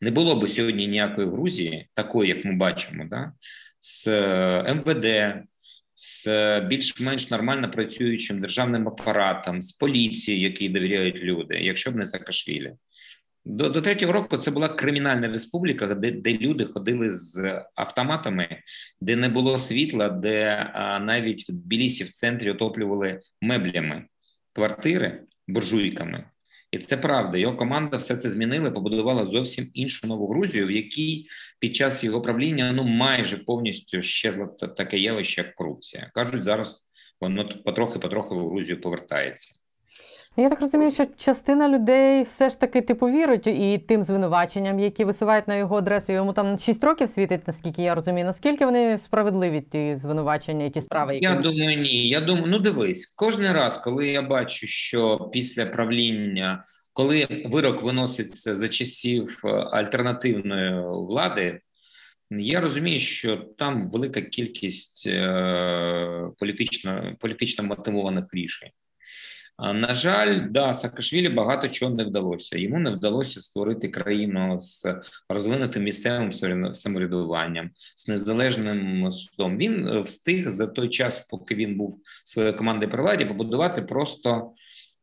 Не 0.00 0.10
було 0.10 0.40
б 0.40 0.48
сьогодні 0.48 0.86
ніякої 0.86 1.28
Грузії, 1.28 1.88
такої, 1.94 2.28
як 2.28 2.44
ми 2.44 2.56
бачимо, 2.56 3.04
да? 3.10 3.32
з 3.80 4.06
е, 4.06 4.74
МВД, 4.74 5.34
з 5.94 6.26
е, 6.26 6.60
більш-менш 6.60 7.30
нормально 7.30 7.70
працюючим 7.70 8.40
державним 8.40 8.88
апаратом, 8.88 9.62
з 9.62 9.72
поліцією, 9.72 10.42
якій 10.42 10.68
довіряють 10.68 11.22
люди, 11.22 11.54
якщо 11.60 11.90
б 11.90 11.96
не 11.96 12.06
Саакашвілі. 12.06 12.72
До, 13.44 13.68
до 13.68 13.82
третього 13.82 14.12
року 14.12 14.36
це 14.36 14.50
була 14.50 14.68
кримінальна 14.68 15.28
республіка, 15.28 15.94
де, 15.94 16.10
де 16.10 16.32
люди 16.32 16.64
ходили 16.64 17.14
з 17.14 17.64
автоматами, 17.74 18.62
де 19.00 19.16
не 19.16 19.28
було 19.28 19.58
світла, 19.58 20.08
де 20.08 20.70
а, 20.74 20.98
навіть 20.98 21.48
в 21.48 21.52
Тбілісі 21.52 22.04
в 22.04 22.10
центрі 22.10 22.50
отоплювали 22.50 23.20
меблями 23.40 24.04
квартири 24.52 25.22
буржуйками. 25.48 26.24
І 26.72 26.78
це 26.78 26.96
правда. 26.96 27.38
Його 27.38 27.56
команда 27.56 27.96
все 27.96 28.16
це 28.16 28.30
змінила, 28.30 28.70
побудувала 28.70 29.26
зовсім 29.26 29.70
іншу 29.74 30.06
нову 30.06 30.28
Грузію, 30.28 30.66
в 30.66 30.70
якій 30.70 31.26
під 31.58 31.76
час 31.76 32.04
його 32.04 32.20
правління 32.20 32.72
ну 32.72 32.84
майже 32.84 33.36
повністю 33.36 34.02
щезло 34.02 34.46
та- 34.46 34.68
таке 34.68 34.98
явище, 34.98 35.42
як 35.42 35.54
корупція. 35.54 36.10
Кажуть, 36.14 36.44
зараз 36.44 36.88
воно 37.20 37.48
потрохи-потрохи 37.64 38.34
в 38.34 38.48
Грузію 38.48 38.80
повертається. 38.80 39.61
Я 40.36 40.50
так 40.50 40.60
розумію, 40.60 40.90
що 40.90 41.06
частина 41.16 41.68
людей 41.68 42.22
все 42.22 42.50
ж 42.50 42.60
таки 42.60 42.80
типу 42.80 43.06
вірить 43.06 43.46
і 43.46 43.78
тим 43.88 44.02
звинуваченням, 44.02 44.80
які 44.80 45.04
висувають 45.04 45.48
на 45.48 45.56
його 45.56 45.76
адресу. 45.76 46.12
Йому 46.12 46.32
там 46.32 46.58
6 46.58 46.84
років 46.84 47.08
світить, 47.08 47.46
наскільки 47.46 47.82
я 47.82 47.94
розумію. 47.94 48.26
Наскільки 48.26 48.64
вони 48.64 48.98
справедливі, 48.98 49.60
ті 49.60 49.96
звинувачення 49.96 50.64
і 50.64 50.70
ті 50.70 50.80
справи, 50.80 51.14
які 51.14 51.24
Я 51.24 51.34
думаю, 51.34 51.78
ні. 51.78 52.08
Я 52.08 52.20
думаю, 52.20 52.46
ну 52.46 52.58
дивись, 52.58 53.06
кожен 53.16 53.52
раз, 53.52 53.78
коли 53.78 54.08
я 54.08 54.22
бачу, 54.22 54.66
що 54.66 55.30
після 55.32 55.66
правління, 55.66 56.62
коли 56.92 57.26
вирок 57.44 57.82
виноситься 57.82 58.54
за 58.54 58.68
часів 58.68 59.40
е, 59.44 59.48
альтернативної 59.48 60.82
влади, 60.84 61.60
я 62.30 62.60
розумію, 62.60 63.00
що 63.00 63.36
там 63.36 63.90
велика 63.90 64.20
кількість 64.20 65.06
е, 65.06 66.30
політично, 66.38 67.16
політично 67.20 67.64
мотивованих 67.64 68.34
рішень. 68.34 68.70
На 69.58 69.94
жаль, 69.94 70.40
да, 70.50 70.74
Саакашвілі 70.74 71.28
багато 71.28 71.68
чого 71.68 71.94
не 71.94 72.04
вдалося. 72.04 72.58
Йому 72.58 72.78
не 72.78 72.90
вдалося 72.90 73.40
створити 73.40 73.88
країну 73.88 74.58
з 74.58 74.86
розвинутим 75.28 75.82
місцевим 75.82 76.30
самовряду- 76.30 76.74
самоврядуванням, 76.74 77.70
з 77.96 78.08
незалежним 78.08 79.10
судом. 79.12 79.56
Він 79.56 79.88
е, 79.88 80.00
встиг 80.00 80.48
за 80.50 80.66
той 80.66 80.88
час, 80.88 81.26
поки 81.30 81.54
він 81.54 81.76
був 81.76 82.00
своєю 82.24 82.56
командою 82.56 82.90
при 82.90 83.02
владі, 83.02 83.24
побудувати 83.24 83.82
просто 83.82 84.52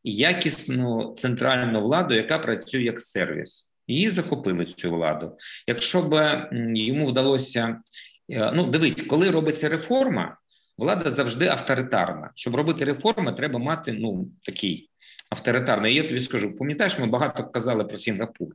якісну 0.04 1.16
центральну 1.18 1.82
владу, 1.82 2.14
яка 2.14 2.40
працює 2.40 2.82
як 2.82 3.02
сервіс. 3.02 3.72
Її 3.88 4.10
захопили 4.10 4.66
цю 4.66 4.92
владу. 4.92 5.38
Якщо 5.68 6.02
б 6.02 6.42
йому 6.74 7.06
вдалося, 7.06 7.82
е, 8.30 8.52
ну 8.56 8.66
дивись, 8.72 9.02
коли 9.02 9.32
робиться 9.32 9.70
реформа, 9.70 10.38
влада 10.80 11.12
завжди 11.12 11.48
авторитарна. 11.48 12.32
Щоб 12.36 12.56
робити 12.56 12.86
реформи, 12.86 13.34
треба 13.34 13.60
мати 13.60 13.94
ну 13.94 14.28
такий 14.44 14.90
авторитарний. 15.30 15.96
Я 15.96 16.04
тобі 16.04 16.22
скажу, 16.22 16.56
пам'ятаєш, 16.58 17.00
ми 17.00 17.08
багато 17.08 17.44
казали 17.44 17.84
про 17.84 17.98
Сінгапур. 17.98 18.48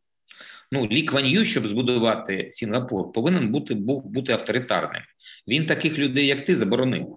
Ну, 0.72 0.86
Лі 0.86 1.02
Кван 1.02 1.26
Ю, 1.26 1.44
щоб 1.44 1.66
збудувати 1.66 2.48
Сінгапур, 2.50 3.12
повинен 3.12 3.52
бути 3.52 3.74
був 3.74 4.04
бути 4.04 4.32
авторитарним. 4.32 5.02
Він 5.48 5.66
таких 5.66 5.98
людей, 5.98 6.26
як 6.26 6.44
ти, 6.44 6.56
заборонив. 6.56 7.16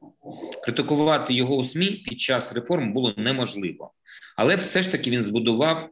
Критикувати 0.63 1.33
його 1.33 1.55
у 1.55 1.63
СМІ 1.63 1.85
під 1.85 2.19
час 2.19 2.53
реформ 2.53 2.93
було 2.93 3.13
неможливо. 3.17 3.93
Але 4.37 4.55
все 4.55 4.81
ж 4.81 4.91
таки 4.91 5.09
він 5.09 5.25
збудував 5.25 5.89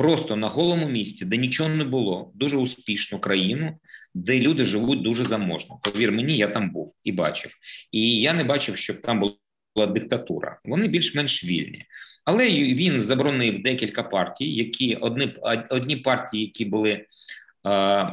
просто 0.00 0.36
на 0.36 0.48
голому 0.48 0.88
місці, 0.88 1.24
де 1.24 1.36
нічого 1.36 1.68
не 1.68 1.84
було, 1.84 2.32
дуже 2.34 2.56
успішну 2.56 3.18
країну, 3.18 3.78
де 4.14 4.40
люди 4.40 4.64
живуть 4.64 5.02
дуже 5.02 5.24
заможно. 5.24 5.80
Повір 5.82 6.12
мені, 6.12 6.36
я 6.36 6.48
там 6.48 6.70
був 6.70 6.94
і 7.04 7.12
бачив. 7.12 7.52
І 7.92 8.20
я 8.20 8.32
не 8.32 8.44
бачив, 8.44 8.76
щоб 8.76 9.00
там 9.00 9.20
була 9.20 9.86
диктатура. 9.86 10.60
Вони 10.64 10.88
більш-менш 10.88 11.44
вільні. 11.44 11.84
Але 12.24 12.50
він 12.50 13.02
заборонив 13.02 13.62
декілька 13.62 14.02
партій, 14.02 14.54
які 14.54 14.94
одні, 14.94 15.34
одні 15.70 15.96
партії, 15.96 16.44
які 16.44 16.64
були 16.64 17.04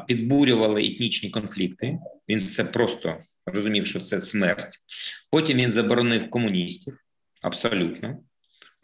підбурювали 0.08 0.86
етнічні 0.86 1.30
конфлікти. 1.30 2.00
Він 2.30 2.48
це 2.48 2.64
просто 2.64 3.18
розумів, 3.46 3.88
що 3.88 4.00
це 4.00 4.22
смерть. 4.22 4.80
Потім 5.32 5.58
він 5.58 5.72
заборонив 5.72 6.30
комуністів 6.30 6.98
абсолютно. 7.42 8.18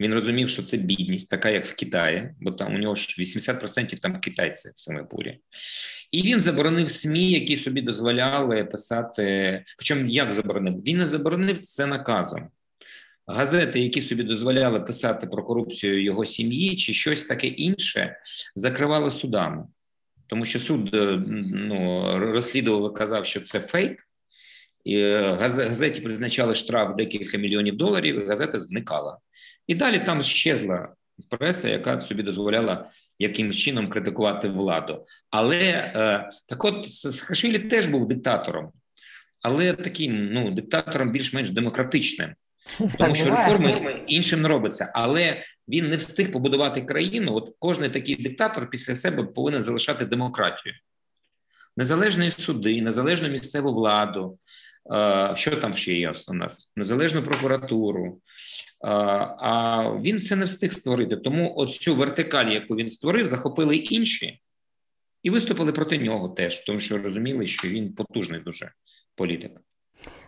Він 0.00 0.14
розумів, 0.14 0.50
що 0.50 0.62
це 0.62 0.76
бідність, 0.76 1.30
така 1.30 1.50
як 1.50 1.66
в 1.66 1.74
Китаї, 1.74 2.30
бо 2.40 2.52
там 2.52 2.74
у 2.74 2.78
нього 2.78 2.94
ж 2.94 3.16
80% 3.18 4.00
там 4.00 4.20
китайці 4.20 4.68
в 4.74 4.78
Сингапурі. 4.78 5.38
І 6.10 6.22
він 6.22 6.40
заборонив 6.40 6.90
СМІ, 6.90 7.30
які 7.30 7.56
собі 7.56 7.82
дозволяли 7.82 8.64
писати. 8.64 9.64
Причому 9.78 10.06
як 10.06 10.32
заборонив? 10.32 10.74
Він 10.74 10.98
не 10.98 11.06
заборонив 11.06 11.58
це 11.58 11.86
наказом. 11.86 12.48
Газети, 13.26 13.80
які 13.80 14.02
собі 14.02 14.22
дозволяли 14.22 14.80
писати 14.80 15.26
про 15.26 15.44
корупцію 15.44 16.02
його 16.02 16.24
сім'ї 16.24 16.76
чи 16.76 16.92
щось 16.92 17.24
таке 17.24 17.46
інше, 17.46 18.16
закривали 18.54 19.10
судами, 19.10 19.64
тому 20.26 20.44
що 20.44 20.58
суд 20.58 20.94
е, 20.94 21.22
ну, 21.52 22.04
розслідував 22.18 22.92
і 22.92 22.96
казав, 22.96 23.26
що 23.26 23.40
це 23.40 23.60
фейк. 23.60 24.08
І 24.84 24.96
е, 24.96 25.34
газеті 25.40 26.00
призначали 26.00 26.54
штраф 26.54 26.96
декілька 26.96 27.38
мільйонів 27.38 27.76
доларів, 27.76 28.22
і 28.22 28.26
газета 28.26 28.60
зникала. 28.60 29.18
І 29.66 29.74
далі 29.74 29.98
там 29.98 30.22
щезла 30.22 30.88
преса, 31.28 31.68
яка 31.68 32.00
собі 32.00 32.22
дозволяла 32.22 32.90
якимось 33.18 33.56
чином 33.56 33.88
критикувати 33.88 34.48
владу. 34.48 35.04
Але 35.30 35.60
е, 35.60 36.28
так 36.48 36.64
от 36.64 36.92
Саакашвілі 36.92 37.58
теж 37.58 37.86
був 37.86 38.08
диктатором, 38.08 38.72
але 39.42 39.72
таким 39.72 40.32
ну, 40.32 40.50
диктатором 40.50 41.12
більш-менш 41.12 41.50
демократичним. 41.50 42.34
Тому 42.98 43.14
що 43.14 43.24
реформи 43.24 44.02
іншим 44.06 44.42
не 44.42 44.48
робиться, 44.48 44.92
але 44.94 45.42
він 45.68 45.88
не 45.88 45.96
встиг 45.96 46.32
побудувати 46.32 46.80
країну. 46.80 47.34
От 47.34 47.56
кожен 47.58 47.90
такий 47.90 48.16
диктатор 48.16 48.70
після 48.70 48.94
себе 48.94 49.24
повинен 49.24 49.62
залишати 49.62 50.04
демократію, 50.06 50.74
незалежні 51.76 52.30
суди, 52.30 52.82
незалежну 52.82 53.28
місцеву 53.28 53.74
владу. 53.74 54.38
е, 54.94 55.32
Що 55.36 55.56
там 55.56 55.74
ще 55.74 55.92
є 55.92 56.12
у 56.28 56.32
нас? 56.34 56.72
Незалежну 56.76 57.22
прокуратуру. 57.22 58.20
Е, 58.84 58.86
А 59.38 59.82
він 60.02 60.20
це 60.20 60.36
не 60.36 60.44
встиг 60.44 60.72
створити. 60.72 61.16
Тому 61.16 61.54
от 61.56 61.72
цю 61.72 61.94
вертикаль, 61.94 62.46
яку 62.46 62.76
він 62.76 62.90
створив, 62.90 63.26
захопили 63.26 63.76
інші 63.76 64.40
і 65.22 65.30
виступили 65.30 65.72
проти 65.72 65.98
нього 65.98 66.28
теж, 66.28 66.60
тому 66.60 66.80
що 66.80 66.98
розуміли, 66.98 67.46
що 67.46 67.68
він 67.68 67.94
потужний 67.94 68.40
дуже 68.40 68.72
політик. 69.14 69.52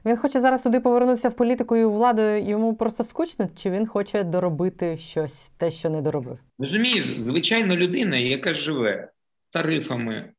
Він 0.05 0.17
хоче 0.17 0.41
зараз 0.41 0.63
туди 0.63 0.81
повернутися 0.81 1.29
в 1.29 1.37
політику 1.37 1.77
і 1.77 1.85
у 1.85 1.91
владу. 1.91 2.23
Йому 2.23 2.77
просто 2.77 3.05
скучно, 3.05 3.49
чи 3.57 3.71
він 3.71 3.87
хоче 3.87 4.25
доробити 4.25 4.99
щось, 4.99 5.51
те, 5.57 5.71
що 5.71 5.91
не 5.91 6.03
доробив? 6.03 6.39
Розумієш, 6.59 7.05
звичайна 7.05 7.77
людина, 7.77 8.17
яка 8.17 8.53
живе 8.53 9.13
тарифами, 9.51 10.33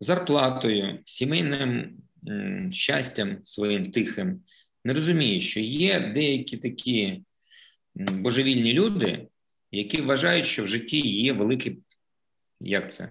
зарплатою, 0.00 0.98
сімейним 1.04 1.90
щастям 2.70 3.38
своїм 3.42 3.90
тихим, 3.90 4.40
не 4.84 4.94
розуміє, 4.94 5.40
що 5.40 5.60
є 5.60 6.12
деякі 6.14 6.56
такі 6.56 7.22
божевільні 7.96 8.72
люди, 8.72 9.28
які 9.70 10.02
вважають, 10.02 10.46
що 10.46 10.64
в 10.64 10.68
житті 10.68 11.00
є 11.00 11.32
велике, 11.32 11.72
як 12.60 12.92
це, 12.92 13.10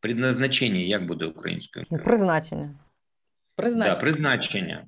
предназначення, 0.00 0.80
як 0.80 1.06
буде 1.06 1.24
українською 1.24 1.84
мовою? 1.90 2.04
Призначення. 2.04 2.74
Призначення. 3.56 3.94
Да, 3.94 4.00
призначення. 4.00 4.86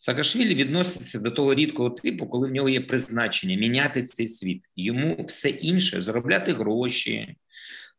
Саакашвілі 0.00 0.54
відноситься 0.54 1.18
до 1.18 1.30
того 1.30 1.54
рідкого 1.54 1.90
типу, 1.90 2.26
коли 2.26 2.48
в 2.48 2.50
нього 2.50 2.68
є 2.68 2.80
призначення 2.80 3.56
міняти 3.56 4.02
цей 4.02 4.28
світ. 4.28 4.62
Йому 4.76 5.24
все 5.24 5.48
інше 5.48 6.02
заробляти 6.02 6.52
гроші, 6.52 7.36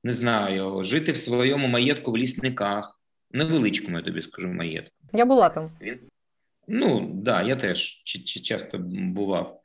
не 0.03 0.13
знаю, 0.13 0.83
жити 0.83 1.11
в 1.11 1.17
своєму 1.17 1.67
маєтку 1.67 2.11
в 2.11 2.17
лісниках, 2.17 3.01
невеличкому, 3.31 3.97
я 3.97 4.03
тобі 4.03 4.21
скажу, 4.21 4.47
маєтку. 4.47 4.95
Я 5.13 5.25
була 5.25 5.49
там. 5.49 5.71
Ну, 6.71 7.11
да, 7.13 7.41
я 7.41 7.55
теж 7.55 8.03
часто 8.43 8.77
бував. 8.79 9.61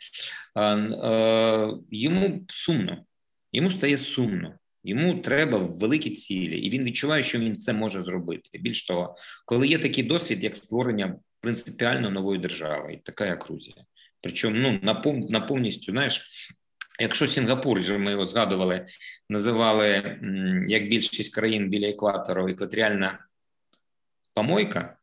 Йому 1.91 2.47
сумно, 2.49 3.05
йому 3.53 3.71
стає 3.71 3.99
сумно. 3.99 4.59
Йому 4.85 5.19
треба 5.19 5.59
великі 5.59 6.11
цілі, 6.11 6.59
і 6.59 6.71
він 6.71 6.85
відчуває, 6.85 7.23
що 7.23 7.39
він 7.39 7.57
це 7.57 7.73
може 7.73 8.03
зробити. 8.03 8.59
Більш 8.59 8.87
того, 8.87 9.17
коли 9.47 9.69
є 9.69 9.79
такий 9.79 10.05
досвід, 10.05 10.45
як 10.45 10.57
створення 10.57 11.17
принципіально 11.41 12.11
нової 12.11 12.41
держави, 12.41 12.95
і 12.95 12.97
така 12.97 13.27
як 13.27 13.45
Грузія. 13.45 13.77
Причому 14.21 14.57
ну, 14.57 14.81
на 15.31 15.41
повністю, 15.41 15.93
знаєш, 15.93 16.49
якщо 17.01 17.27
Сінгапур, 17.27 17.79
вже 17.79 17.99
ми 17.99 18.11
його 18.11 18.27
згадували, 18.27 18.87
називали 19.29 20.19
як 20.69 20.89
більшість 20.89 21.35
країн 21.35 21.69
біля 21.69 21.89
екватору 21.89 22.49
екваторіальна 22.49 23.27
помойка, 24.35 24.97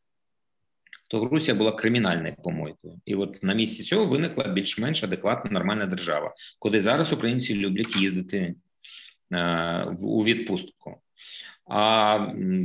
то 1.12 1.22
Грузія 1.22 1.56
була 1.56 1.72
кримінальною 1.72 2.36
помойкою. 2.44 3.02
І 3.06 3.16
от 3.16 3.44
на 3.44 3.54
місці 3.54 3.84
цього 3.84 4.06
виникла 4.06 4.48
більш-менш 4.48 5.04
адекватна 5.04 5.52
нормальна 5.52 5.86
держава, 5.86 6.34
куди 6.60 6.82
зараз 6.82 7.14
українці 7.14 7.56
люблять 7.56 7.96
їздити 7.96 8.56
е, 9.34 9.84
у 10.02 10.24
відпустку. 10.24 11.02
А 11.70 12.18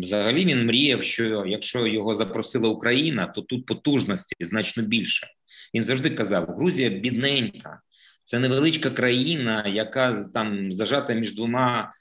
взагалі 0.03 0.45
він 0.45 0.67
мріяв, 0.67 1.03
що 1.03 1.47
якщо 1.47 1.87
його 1.87 2.17
запросила 2.17 2.69
Україна, 2.69 3.27
то 3.27 3.43
тут 3.43 3.67
потужності 3.67 4.35
значно 4.41 4.83
більше. 4.83 5.27
Він 5.75 5.85
завжди 5.85 6.11
казав: 6.11 6.47
Грузія 6.47 6.89
бідненька, 6.89 7.81
це 8.25 8.39
невеличка 8.39 8.91
країна, 8.91 9.67
яка 9.69 10.25
там 10.35 10.73
зажата 10.73 11.15
між 11.15 11.35
двома 11.35 11.93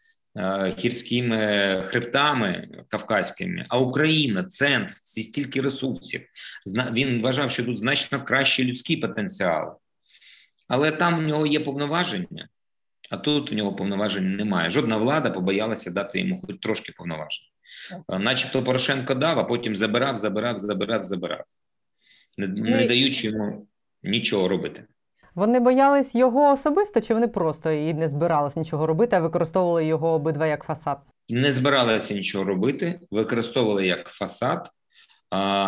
гірськими 0.79 1.37
хребтами 1.85 2.67
кавказькими, 2.89 3.65
а 3.69 3.79
Україна 3.79 4.43
центр, 4.43 4.93
це 4.93 5.21
стільки 5.21 5.61
ресурсів. 5.61 6.21
Він 6.91 7.21
вважав, 7.21 7.51
що 7.51 7.63
тут 7.65 7.77
значно 7.77 8.25
кращий 8.25 8.65
людський 8.65 8.97
потенціал, 8.97 9.79
але 10.67 10.91
там 10.91 11.17
в 11.17 11.21
нього 11.21 11.45
є 11.45 11.59
повноваження. 11.59 12.49
А 13.09 13.17
тут 13.17 13.51
в 13.51 13.55
нього 13.55 13.75
повноважень 13.75 14.35
немає. 14.35 14.69
Жодна 14.69 14.97
влада 14.97 15.29
побоялася 15.29 15.91
дати 15.91 16.19
йому 16.19 16.41
хоч 16.41 16.55
трошки 16.61 16.91
повноважень. 16.97 17.45
Начебто 18.19 18.63
Порошенко 18.63 19.13
дав, 19.13 19.39
а 19.39 19.43
потім 19.43 19.75
забирав, 19.75 20.17
забирав, 20.17 20.59
забирав, 20.59 21.03
забирав, 21.03 21.45
не, 22.37 22.47
не 22.47 22.87
даючи 22.87 23.27
йому 23.27 23.67
нічого 24.03 24.47
робити. 24.47 24.85
Вони 25.35 25.59
боялись 25.59 26.15
його 26.15 26.51
особисто, 26.51 27.01
чи 27.01 27.13
вони 27.13 27.27
просто 27.27 27.71
і 27.71 27.93
не 27.93 28.09
збирались 28.09 28.55
нічого 28.55 28.87
робити, 28.87 29.15
а 29.15 29.19
використовували 29.19 29.85
його 29.85 30.09
обидва 30.09 30.47
як 30.47 30.63
фасад? 30.63 30.97
Не 31.29 31.51
збиралися 31.51 32.13
нічого 32.13 32.43
робити, 32.43 32.99
використовували 33.11 33.87
як 33.87 34.07
фасад, 34.07 34.69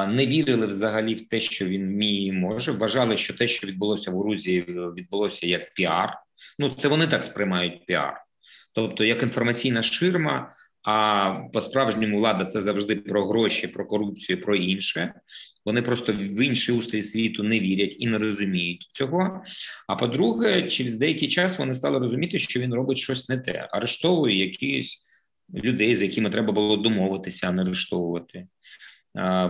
не 0.07 0.27
вірили 0.27 0.65
взагалі 0.65 1.15
в 1.15 1.27
те, 1.27 1.39
що 1.39 1.65
він 1.65 1.87
вміє 1.87 2.27
і 2.27 2.31
може. 2.31 2.71
Вважали, 2.71 3.17
що 3.17 3.37
те, 3.37 3.47
що 3.47 3.67
відбулося 3.67 4.11
в 4.11 4.19
Грузії, 4.19 4.65
відбулося 4.97 5.47
як 5.47 5.73
піар. 5.73 6.13
Ну, 6.59 6.69
це 6.73 6.87
вони 6.87 7.07
так 7.07 7.23
сприймають 7.23 7.85
піар, 7.85 8.21
тобто 8.73 9.03
як 9.03 9.23
інформаційна 9.23 9.81
ширма. 9.81 10.51
А 10.89 11.33
по-справжньому 11.53 12.17
влада 12.17 12.45
це 12.45 12.61
завжди 12.61 12.95
про 12.95 13.27
гроші, 13.27 13.67
про 13.67 13.85
корупцію, 13.85 14.41
про 14.41 14.55
інше. 14.55 15.13
Вони 15.65 15.81
просто 15.81 16.13
в 16.13 16.41
інший 16.41 16.75
устрій 16.75 17.01
світу 17.01 17.43
не 17.43 17.59
вірять 17.59 17.95
і 17.99 18.07
не 18.07 18.17
розуміють 18.17 18.87
цього. 18.91 19.43
А 19.87 19.95
по-друге, 19.95 20.61
через 20.61 20.97
деякий 20.97 21.27
час 21.27 21.59
вони 21.59 21.73
стали 21.73 21.99
розуміти, 21.99 22.39
що 22.39 22.59
він 22.59 22.73
робить 22.73 22.97
щось 22.97 23.29
не 23.29 23.37
те, 23.37 23.67
арештовує 23.71 24.35
якісь 24.35 25.03
людей, 25.53 25.95
з 25.95 26.01
якими 26.01 26.29
треба 26.29 26.53
було 26.53 26.77
домовитися, 26.77 27.47
а 27.47 27.51
не 27.51 27.61
арештовувати. 27.61 28.47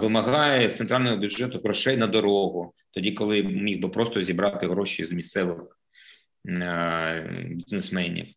Вимагає 0.02 0.70
з 0.70 0.78
центрального 0.78 1.18
бюджету 1.18 1.60
грошей 1.64 1.98
на 1.98 2.08
дорогу, 2.08 2.74
тоді, 2.92 3.12
коли 3.12 3.44
міг 3.44 3.80
би 3.80 3.90
просто 3.90 4.22
зібрати 4.22 4.68
гроші 4.68 5.06
з 5.06 5.12
місцевих 5.12 5.80
бізнесменів. 7.50 8.28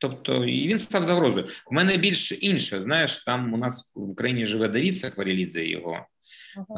Тобто, 0.00 0.44
і 0.44 0.68
він 0.68 0.78
став 0.78 1.04
загрозою. 1.04 1.48
У 1.70 1.74
мене 1.74 1.96
більш 1.96 2.42
інше. 2.42 2.80
Знаєш, 2.80 3.24
там 3.24 3.54
у 3.54 3.56
нас 3.56 3.92
в 3.96 4.10
Україні 4.10 4.46
живе 4.46 4.68
Давід 4.68 4.98
Сахварілідзе, 4.98 5.66
його 5.66 6.06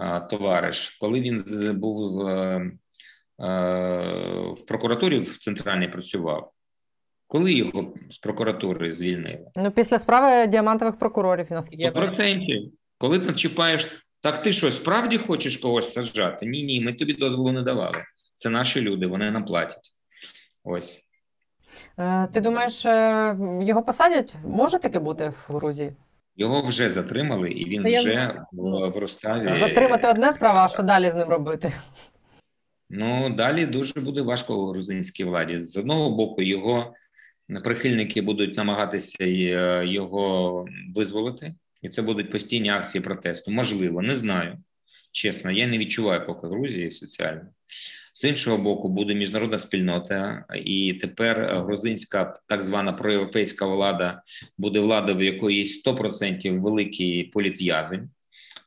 а, 0.00 0.20
товариш. 0.20 0.98
Коли 1.00 1.20
він 1.20 1.44
був 1.80 2.14
в, 2.14 2.26
е, 2.26 2.70
в 4.56 4.66
прокуратурі 4.66 5.18
в 5.18 5.38
центральній 5.38 5.88
працював, 5.88 6.52
коли 7.26 7.52
його 7.52 7.94
з 8.11 8.18
прокуратури 8.18 8.92
звільнили? 8.92 9.46
Ну, 9.56 9.70
після 9.70 9.98
справи 9.98 10.46
діамантових 10.46 10.98
прокурорів, 10.98 11.46
наскільки 11.50 11.82
я 11.82 11.92
процентів. 11.92 12.72
Коли 12.98 13.18
ти 13.18 13.35
чіпаєш, 13.35 13.87
так 14.20 14.42
ти 14.42 14.52
що, 14.52 14.70
справді 14.70 15.18
хочеш 15.18 15.56
когось 15.56 15.92
саджати? 15.92 16.46
Ні, 16.46 16.62
ні, 16.62 16.80
ми 16.80 16.92
тобі 16.92 17.12
дозволу 17.12 17.52
не 17.52 17.62
давали. 17.62 18.04
Це 18.37 18.50
наші 18.50 18.80
люди, 18.80 19.06
вони 19.06 19.30
нам 19.30 19.44
платять. 19.44 19.90
Ось. 20.64 21.01
Е, 21.98 22.26
Ти 22.26 22.40
думаєш, 22.40 22.87
е, 22.87 23.37
його 23.62 23.82
посадять? 23.82 24.35
Може 24.44 24.78
таке 24.78 24.98
бути 24.98 25.28
в 25.28 25.46
Грузії? 25.48 25.92
Його 26.37 26.62
вже 26.62 26.88
затримали, 26.88 27.50
і 27.50 27.64
він 27.64 27.87
я 27.87 28.00
вже 28.00 28.44
в, 28.52 28.98
Роставі. 28.98 29.61
Затримати 29.61 30.08
одна 30.08 30.32
справа, 30.32 30.64
а 30.64 30.68
що 30.68 30.82
далі 30.82 31.11
з 31.11 31.14
ним 31.14 31.28
робити? 31.28 31.72
Ну 32.90 33.30
далі 33.30 33.66
дуже 33.66 34.00
буде 34.00 34.22
важко 34.22 34.66
грузинській 34.66 35.24
владі. 35.24 35.56
З 35.56 35.76
одного 35.76 36.11
боку, 36.11 36.42
його 36.42 36.94
прихильники 37.64 38.22
будуть 38.22 38.56
намагатися 38.56 39.16
е, 39.20 39.87
його 39.87 40.66
визволити, 40.94 41.54
і 41.82 41.88
це 41.88 42.02
будуть 42.02 42.30
постійні 42.30 42.70
акції 42.70 43.02
протесту. 43.02 43.50
Можливо, 43.50 44.02
не 44.02 44.16
знаю. 44.16 44.58
Чесно, 45.12 45.50
я 45.50 45.66
не 45.66 45.78
відчуваю 45.78 46.26
поки 46.26 46.46
Грузії 46.46 46.92
соціально. 46.92 47.42
З 48.14 48.25
іншого 48.25 48.59
боку, 48.59 48.88
буде 48.88 49.14
міжнародна 49.14 49.59
спільнота, 49.59 50.44
і 50.64 50.94
тепер 50.94 51.57
грузинська 51.57 52.40
так 52.48 52.62
звана 52.62 52.92
проєвропейська 52.92 53.66
влада 53.66 54.22
буде 54.59 54.81
владою, 54.81 55.18
в 55.18 55.22
якої 55.22 55.59
є 55.59 55.64
100% 55.87 56.61
великий 56.61 57.25
політв'язень. 57.25 58.11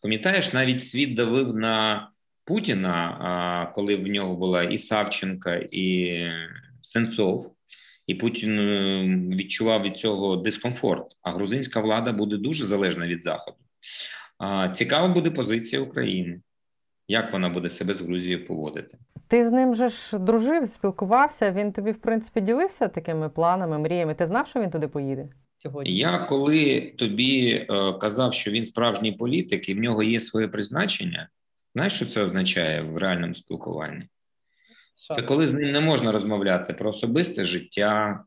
Пам'ятаєш, 0.02 0.54
навіть 0.54 0.84
світ 0.84 1.16
давив 1.16 1.56
на 1.56 2.08
Путіна, 2.46 3.72
коли 3.76 3.96
в 3.96 4.08
нього 4.08 4.36
була 4.36 4.64
і 4.64 4.78
Савченка, 4.78 5.56
і 5.72 6.20
Сенцов, 6.82 7.56
і 8.08 8.16
Путін 8.16 8.60
е, 8.60 9.04
відчував 9.36 9.82
від 9.82 9.98
цього 9.98 10.36
дискомфорт. 10.36 11.18
А 11.22 11.32
грузинська 11.32 11.80
влада 11.80 12.12
буде 12.12 12.38
дуже 12.38 12.66
залежна 12.66 13.08
від 13.08 13.24
Заходу. 13.24 13.58
Цікава 14.74 15.08
буде 15.08 15.32
позиція 15.32 15.82
України. 15.82 16.42
як 17.08 17.34
вона 17.34 17.50
буде 17.50 17.70
себе 17.70 17.94
з 17.94 18.02
Грузією 18.02 18.48
поводити. 18.48 18.98
Ти 19.28 19.48
з 19.48 19.52
ним 19.52 19.76
же 19.76 19.88
ж 19.88 20.20
дружив, 20.20 20.68
спілкувався. 20.68 21.52
Він 21.52 21.72
тобі, 21.72 21.92
в 21.92 21.98
принципі, 21.98 22.42
ділився 22.42 22.88
такими 22.88 23.30
планами, 23.30 23.80
мріями. 23.80 24.14
Ти 24.14 24.28
знав, 24.28 24.48
що 24.48 24.62
він 24.62 24.70
туди 24.70 24.88
поїде 24.88 25.30
сьогодні? 25.66 25.96
Я 25.96 26.18
коли 26.18 26.94
тобі 26.98 27.66
е, 27.70 27.94
казав, 27.94 28.34
що 28.34 28.52
він 28.52 28.66
справжній 28.66 29.12
політик 29.12 29.70
і 29.70 29.74
в 29.74 29.80
нього 29.80 30.04
є 30.04 30.20
своє 30.20 30.48
призначення, 30.48 31.30
знаєш, 31.74 31.94
що 31.94 32.06
це 32.06 32.22
означає 32.22 32.82
в 32.82 32.98
реальному 32.98 33.36
спілкуванні? 33.36 34.08
Це 35.16 35.22
коли 35.22 35.48
з 35.48 35.54
ним 35.54 35.72
не 35.72 35.80
можна 35.80 36.12
розмовляти 36.12 36.74
про 36.74 36.90
особисте 36.90 37.44
життя, 37.44 38.24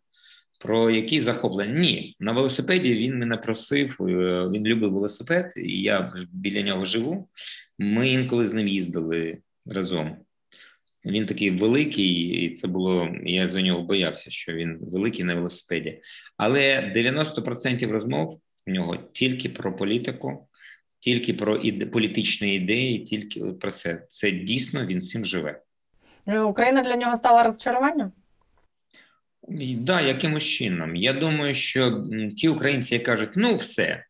про 0.61 0.91
які 0.91 1.21
захоплення. 1.21 1.81
Ні, 1.81 2.17
на 2.21 2.33
велосипеді 2.33 2.95
він 2.95 3.19
мене 3.19 3.37
просив, 3.37 3.97
е, 4.01 4.49
він 4.49 4.67
любив 4.67 4.93
велосипед, 4.93 5.53
і 5.57 5.83
я 5.83 6.13
біля 6.33 6.63
нього 6.63 6.85
живу. 6.85 7.29
Ми 7.79 8.09
інколи 8.09 8.47
з 8.47 8.53
ним 8.53 8.69
їздили 8.69 9.39
разом. 9.67 10.17
Він 11.09 11.27
такий 11.27 11.51
великий, 11.51 12.15
і 12.15 12.51
це 12.51 12.69
було. 12.69 13.09
Я 13.25 13.47
за 13.49 13.63
нього 13.63 13.83
боявся, 13.83 14.31
що 14.31 14.53
він 14.53 14.79
великий 14.81 15.25
на 15.25 15.35
велосипеді. 15.35 16.01
Але 16.37 16.93
90% 16.97 17.91
розмов 17.91 18.41
в 18.67 18.71
нього 18.71 18.97
тільки 19.13 19.49
про 19.49 19.77
політику, 19.77 20.49
тільки 21.01 21.35
про 21.35 21.57
іде, 21.57 21.87
політичні 21.87 22.55
ідеї, 22.55 22.99
тільки 22.99 23.41
про 23.45 23.71
це. 23.71 24.07
Це 24.09 24.31
дійсно 24.31 24.87
він 24.87 25.03
цим 25.03 25.25
живе. 25.25 25.61
Е, 26.27 26.41
Україна 26.41 26.83
для 26.83 26.97
нього 26.97 27.17
стала 27.17 27.43
розчаруванням? 27.43 28.13
І, 29.49 29.75
Да, 29.75 30.01
якимось 30.01 30.45
чином. 30.45 30.97
Я 30.97 31.13
думаю, 31.13 31.55
що 31.55 32.05
ті 32.37 32.49
українці, 32.49 32.95
які 32.95 33.07
кажуть, 33.07 33.31
ну 33.37 33.57
все, 33.57 34.05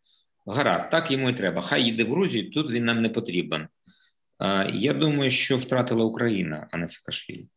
гаразд, 0.46 0.90
так 0.90 1.11
йому 1.11 1.30
і 1.30 1.34
треба. 1.34 1.62
Хай 1.62 1.82
їде 1.84 2.04
в 2.04 2.11
Грузію, 2.11 2.50
тут 2.50 2.70
він 2.70 2.84
нам 2.84 3.02
не 3.02 3.08
потрібен. 3.08 3.68
Я 4.72 4.92
думаю, 4.92 5.31
що 5.31 5.57
втратила 5.57 6.05
Україна, 6.05 6.68
а 6.70 6.77
не 6.77 6.88
Саакашвілі. 6.88 7.48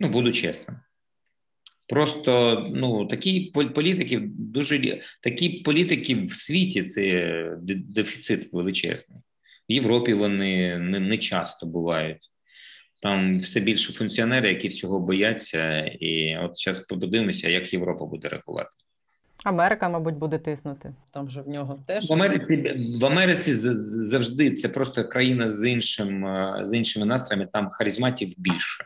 Ну, 0.00 0.08
буду 0.08 0.32
чесним. 0.32 0.76
Просто 1.86 2.66
ну 2.70 3.06
такі 3.06 3.52
політики 3.74 4.20
дуже 4.24 5.00
такі 5.22 5.48
політики 5.48 6.14
в 6.14 6.30
світі 6.30 6.82
це 6.82 7.56
дефіцит 7.66 8.52
величезний. 8.52 9.18
В 9.68 9.72
Європі 9.72 10.14
вони 10.14 10.78
не, 10.78 11.00
не 11.00 11.18
часто 11.18 11.66
бувають. 11.66 12.30
Там 13.02 13.38
все 13.38 13.60
більше 13.60 13.92
функціонерів, 13.92 14.50
які 14.50 14.68
всього 14.68 15.00
бояться, 15.00 15.84
і 15.84 16.36
от 16.36 16.58
зараз 16.58 16.80
подивимося, 16.80 17.48
як 17.48 17.72
Європа 17.72 18.06
буде 18.06 18.28
реагувати. 18.28 18.70
Америка, 19.44 19.88
мабуть, 19.88 20.14
буде 20.14 20.38
тиснути. 20.38 20.94
Там 21.10 21.30
же 21.30 21.42
в 21.42 21.48
нього 21.48 21.84
теж 21.86 22.10
В 22.10 22.12
Америці 22.12 22.56
в 23.00 23.04
Америці 23.04 23.54
завжди 23.54 24.50
це 24.50 24.68
просто 24.68 25.08
країна 25.08 25.50
з 25.50 25.68
іншим 25.70 26.26
е, 26.26 26.60
з 26.62 26.76
іншими 26.76 27.06
настроями. 27.06 27.48
Там 27.52 27.70
харизматів 27.70 28.34
більше. 28.36 28.84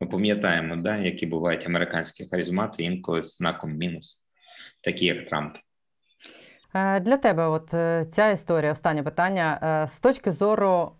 Ми 0.00 0.06
пам'ятаємо, 0.06 0.76
да, 0.76 0.96
які 0.96 1.26
бувають 1.26 1.66
американські 1.66 2.26
харизмати, 2.26 2.82
інколи 2.82 3.22
з 3.22 3.36
знаком 3.36 3.72
мінус, 3.72 4.22
такі 4.80 5.06
як 5.06 5.28
Трамп. 5.28 5.56
Е, 6.74 7.00
Для 7.00 7.16
тебе, 7.16 7.46
от 7.46 7.74
е, 7.74 8.06
ця 8.12 8.30
історія, 8.30 8.72
останнє 8.72 9.02
питання. 9.02 9.86
З 9.90 9.98
точки 9.98 10.32
зору 10.32 10.92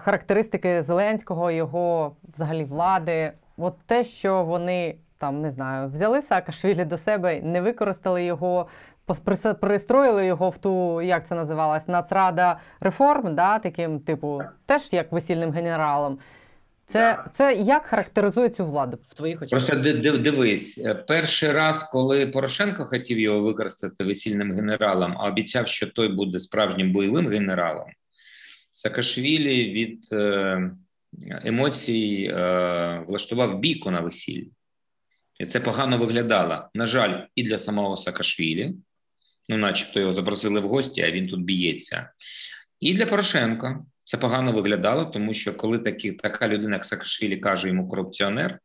характеристики 0.00 0.82
Зеленського, 0.82 1.50
його 1.50 2.16
взагалі 2.34 2.64
влади, 2.64 3.32
от 3.56 3.74
те, 3.86 4.04
що 4.04 4.44
вони 4.44 4.96
там 5.24 5.40
не 5.40 5.50
знаю, 5.50 5.88
взяли 5.88 6.22
Саакашвілі 6.22 6.84
до 6.84 6.98
себе, 6.98 7.40
не 7.42 7.60
використали 7.60 8.24
його, 8.24 8.68
пристроїли 9.60 10.26
його 10.26 10.50
в 10.50 10.58
ту, 10.58 11.02
як 11.02 11.26
це 11.26 11.34
називалось, 11.34 11.88
Нацрада 11.88 12.58
реформ, 12.80 13.34
да, 13.34 13.58
таким, 13.58 14.00
типу, 14.00 14.42
теж 14.66 14.92
як 14.92 15.12
весільним 15.12 15.50
генералом. 15.50 16.18
Це, 16.86 17.24
це 17.32 17.54
як 17.54 17.86
характеризує 17.86 18.48
цю 18.48 18.64
владу 18.64 18.98
в 19.02 19.14
твоїх 19.14 19.42
очах? 19.42 19.60
Просто 19.60 19.82
ди- 19.82 19.92
ди- 19.92 20.18
дивись, 20.18 20.82
е, 20.84 20.94
перший 20.94 21.52
раз, 21.52 21.82
коли 21.82 22.26
Порошенко 22.26 22.84
хотів 22.84 23.18
його 23.20 23.40
використати 23.40 24.04
весільним 24.04 24.52
генералом, 24.52 25.16
а 25.18 25.28
обіцяв, 25.28 25.68
що 25.68 25.86
той 25.86 26.08
буде 26.08 26.40
справжнім 26.40 26.92
бойовим 26.92 27.28
генералом, 27.28 27.86
Саакашвілі 28.74 29.72
від 29.72 30.08
е, 30.12 30.70
емоцій 31.44 32.30
е, 32.34 33.04
влаштував 33.08 33.58
бійку 33.58 33.90
на 33.90 34.00
весіллі. 34.00 34.50
І 35.40 35.46
це 35.46 35.60
погано 35.60 35.98
виглядало. 35.98 36.68
На 36.74 36.86
жаль, 36.86 37.20
і 37.34 37.42
для 37.42 37.58
самого 37.58 37.96
Саакашвілі, 37.96 38.72
ну, 39.48 39.56
начебто 39.56 40.00
його 40.00 40.12
запросили 40.12 40.60
в 40.60 40.68
гості, 40.68 41.02
а 41.02 41.10
він 41.10 41.28
тут 41.28 41.40
б'ється. 41.40 42.10
І 42.80 42.94
для 42.94 43.06
Порошенка 43.06 43.84
це 44.04 44.16
погано 44.16 44.52
виглядало, 44.52 45.04
тому 45.04 45.34
що 45.34 45.54
коли 45.54 45.78
такі, 45.78 46.12
така 46.12 46.48
людина, 46.48 46.76
як 46.76 46.84
Саакашвілі, 46.84 47.36
каже 47.36 47.68
йому 47.68 47.88
корупціонер, 47.88 48.58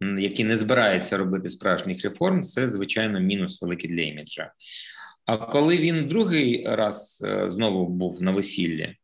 який 0.00 0.44
не 0.44 0.56
збирається 0.56 1.16
робити 1.16 1.50
справжніх 1.50 2.04
реформ, 2.04 2.42
це 2.42 2.68
звичайно 2.68 3.20
мінус 3.20 3.62
великий 3.62 3.90
для 3.90 4.02
іміджа. 4.02 4.52
А 5.24 5.36
коли 5.36 5.78
він 5.78 6.08
другий 6.08 6.64
раз 6.66 7.24
е, 7.26 7.50
знову 7.50 7.88
був 7.88 8.22
на 8.22 8.30
весіллі, 8.30 8.96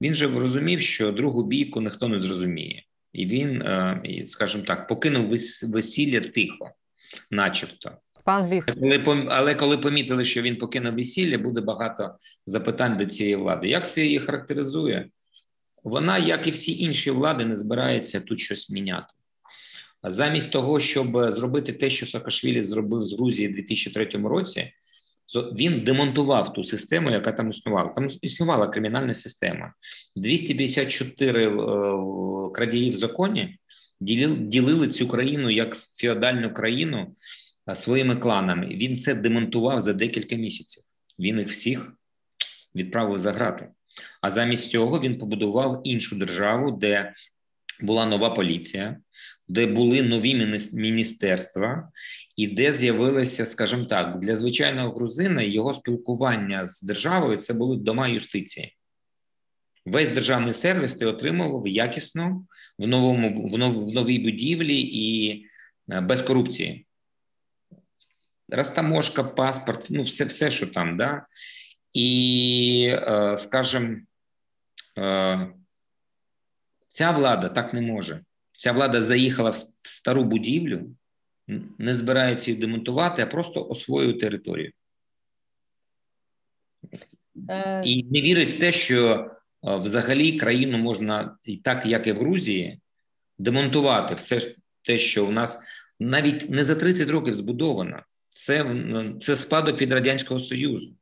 він 0.00 0.14
же 0.14 0.26
розумів, 0.26 0.80
що 0.80 1.12
другу 1.12 1.44
бійку 1.44 1.80
ніхто 1.80 2.08
не 2.08 2.18
зрозуміє, 2.18 2.82
і 3.18 3.26
він, 3.26 3.62
е, 3.62 4.24
скажімо 4.26 4.64
так, 4.64 4.88
покинув 4.88 5.26
весілля 5.62 6.20
тихо, 6.20 6.70
начебто. 7.30 7.90
Коли 8.74 9.26
але 9.28 9.54
коли 9.54 9.78
помітили, 9.78 10.24
що 10.24 10.42
він 10.42 10.56
покинув 10.56 10.94
весілля, 10.94 11.38
буде 11.38 11.60
багато 11.60 12.16
запитань 12.46 12.98
до 12.98 13.06
цієї 13.06 13.36
влади. 13.36 13.68
Як 13.68 13.92
це 13.92 14.04
її 14.04 14.18
характеризує? 14.18 15.08
Вона, 15.84 16.18
як 16.18 16.46
і 16.46 16.50
всі 16.50 16.82
інші 16.82 17.10
влади, 17.10 17.44
не 17.44 17.56
збирається 17.56 18.20
тут 18.20 18.40
щось 18.40 18.70
міняти. 18.70 19.14
Замість 20.02 20.52
того, 20.52 20.80
щоб 20.80 21.32
зробити 21.32 21.72
те, 21.72 21.90
що 21.90 22.06
Саакашвілі 22.06 22.62
зробив 22.62 23.04
з 23.04 23.12
Грузії 23.12 23.48
у 23.48 23.52
2003 23.52 24.04
році, 24.04 24.72
він 25.36 25.84
демонтував 25.84 26.52
ту 26.52 26.64
систему, 26.64 27.10
яка 27.10 27.32
там 27.32 27.50
існувала. 27.50 27.88
Там 27.88 28.08
існувала 28.22 28.68
кримінальна 28.68 29.14
система. 29.14 29.72
254 30.16 31.48
е, 31.48 31.52
крадії 32.54 32.90
в 32.90 32.94
законі 32.94 33.58
ділили, 34.00 34.88
цю 34.88 35.08
країну 35.08 35.50
як 35.50 35.74
феодальну 35.74 36.54
країну 36.54 37.14
своїми 37.74 38.16
кланами. 38.16 38.66
Він 38.66 38.96
це 38.96 39.14
демонтував 39.14 39.80
за 39.80 39.92
декілька 39.92 40.36
місяців. 40.36 40.82
Він 41.18 41.38
їх 41.38 41.48
всіх 41.48 41.92
відправив 42.74 43.18
за 43.18 43.32
грати. 43.32 43.68
А 44.20 44.30
замість 44.30 44.70
цього 44.70 45.00
він 45.00 45.18
побудував 45.18 45.80
іншу 45.84 46.16
державу, 46.16 46.70
де 46.70 47.12
була 47.80 48.06
нова 48.06 48.30
поліція, 48.30 48.96
де 49.48 49.66
були 49.66 50.02
нові 50.02 50.60
міністерства, 50.72 51.90
і 52.38 52.46
де 52.46 52.72
з'явилося, 52.72 53.46
скажімо 53.46 53.84
так, 53.84 54.18
для 54.18 54.36
звичайного 54.36 54.94
грузина 54.94 55.42
його 55.42 55.74
спілкування 55.74 56.66
з 56.66 56.82
державою 56.82 57.36
це 57.36 57.54
були 57.54 57.76
дома 57.76 58.08
юстиції. 58.08 58.76
Весь 59.86 60.10
державний 60.10 60.54
сервіс 60.54 60.94
ти 60.94 61.06
отримував 61.06 61.68
якісно 61.68 62.46
в 62.78 62.86
новому 62.86 63.48
в, 63.48 63.58
нов, 63.58 63.90
в 63.90 63.94
новій 63.94 64.18
будівлі 64.18 64.80
і 64.80 65.32
е, 65.90 66.00
без 66.00 66.22
корупції. 66.22 66.86
Розтаможка, 68.48 69.24
паспорт, 69.24 69.86
ну 69.90 70.02
все, 70.02 70.24
все, 70.24 70.50
що 70.50 70.66
там, 70.66 70.96
да. 70.96 71.26
І, 71.92 72.90
е, 72.92 73.36
скажімо, 73.36 73.96
е, 74.98 75.48
ця 76.88 77.10
влада 77.10 77.48
так 77.48 77.74
не 77.74 77.80
може. 77.80 78.20
Ця 78.52 78.72
влада 78.72 79.02
заїхала 79.02 79.50
в 79.50 79.56
стару 79.82 80.24
будівлю, 80.24 80.90
не 81.78 81.94
збирається 81.94 82.50
її 82.50 82.60
демонтувати, 82.60 83.22
а 83.22 83.26
просто 83.26 83.68
освоює 83.68 84.12
територію. 84.12 84.72
Е, 87.50 87.82
І 87.84 88.02
не 88.02 88.20
вірить 88.20 88.48
в 88.48 88.58
те, 88.58 88.72
що 88.72 89.30
е, 89.66 89.76
взагалі 89.76 90.32
країну 90.32 90.78
можна 90.78 91.36
і 91.44 91.56
так, 91.56 91.86
як 91.86 92.06
і 92.06 92.12
в 92.12 92.16
Грузії, 92.16 92.80
демонтувати 93.38 94.14
все 94.14 94.54
те, 94.82 94.98
що 94.98 95.26
у 95.26 95.30
нас 95.30 95.62
навіть 96.00 96.50
не 96.50 96.64
за 96.64 96.74
30 96.74 97.10
років 97.10 97.34
збудовано. 97.34 98.02
Це, 98.30 98.76
це 99.20 99.36
спадок 99.36 99.82
від 99.82 99.92
Радянського 99.92 100.40
Союзу, 100.40 100.94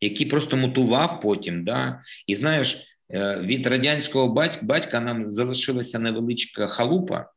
який 0.00 0.26
просто 0.26 0.56
мутував 0.56 1.20
потім. 1.20 1.64
Да? 1.64 2.00
І 2.26 2.34
знаєш, 2.34 2.98
е, 3.10 3.40
від 3.40 3.66
радянського 3.66 4.28
батька, 4.28 4.66
батька 4.66 5.00
нам 5.00 5.30
залишилася 5.30 5.98
невеличка 5.98 6.66
халупа, 6.66 7.30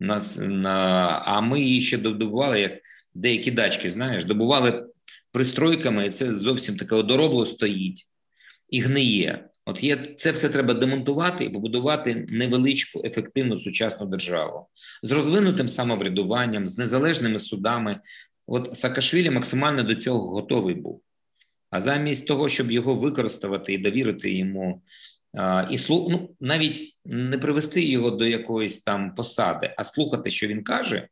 нас, 0.00 0.38
на, 0.40 0.78
а 1.24 1.40
ми 1.40 1.60
її 1.60 1.80
ще 1.80 1.98
добували, 1.98 2.60
як 2.60 2.72
деякі 3.14 3.50
дачки, 3.50 3.90
знаєш, 3.90 4.24
добували 4.24 4.86
пристройками, 5.32 6.06
і 6.06 6.10
це 6.10 6.32
зовсім 6.32 6.76
таке 6.76 6.94
одоробло 6.94 7.46
стоїть 7.46 8.06
і 8.68 8.80
гниє. 8.80 9.46
От 9.64 9.84
є 9.84 9.96
це 9.96 10.30
все 10.30 10.48
треба 10.48 10.74
демонтувати 10.74 11.44
і 11.44 11.50
побудувати 11.50 12.26
невеличку 12.28 13.02
ефективну 13.04 13.58
сучасну 13.58 14.06
державу 14.06 14.66
з 15.02 15.10
розвинутим 15.10 15.68
самоврядуванням, 15.68 16.66
з 16.66 16.78
незалежними 16.78 17.38
судами. 17.38 18.00
От 18.46 18.76
Саакашвілі 18.76 19.30
максимально 19.30 19.82
до 19.82 19.94
цього 19.94 20.30
готовий 20.30 20.74
був. 20.74 21.02
А 21.70 21.80
замість 21.80 22.26
того, 22.26 22.48
щоб 22.48 22.70
його 22.70 22.94
використати 22.94 23.72
і 23.72 23.78
довірити 23.78 24.32
йому 24.32 24.82
І 25.70 25.78
слу... 25.78 26.08
ну, 26.10 26.36
навіть 26.40 27.00
не 27.04 27.38
привести 27.38 27.84
його 27.84 28.10
до 28.10 28.26
якоїсь 28.26 28.82
там 28.82 29.14
посади, 29.14 29.74
а 29.76 29.84
слухати, 29.84 30.30
що 30.30 30.46
він 30.46 30.64
каже, 30.64 31.08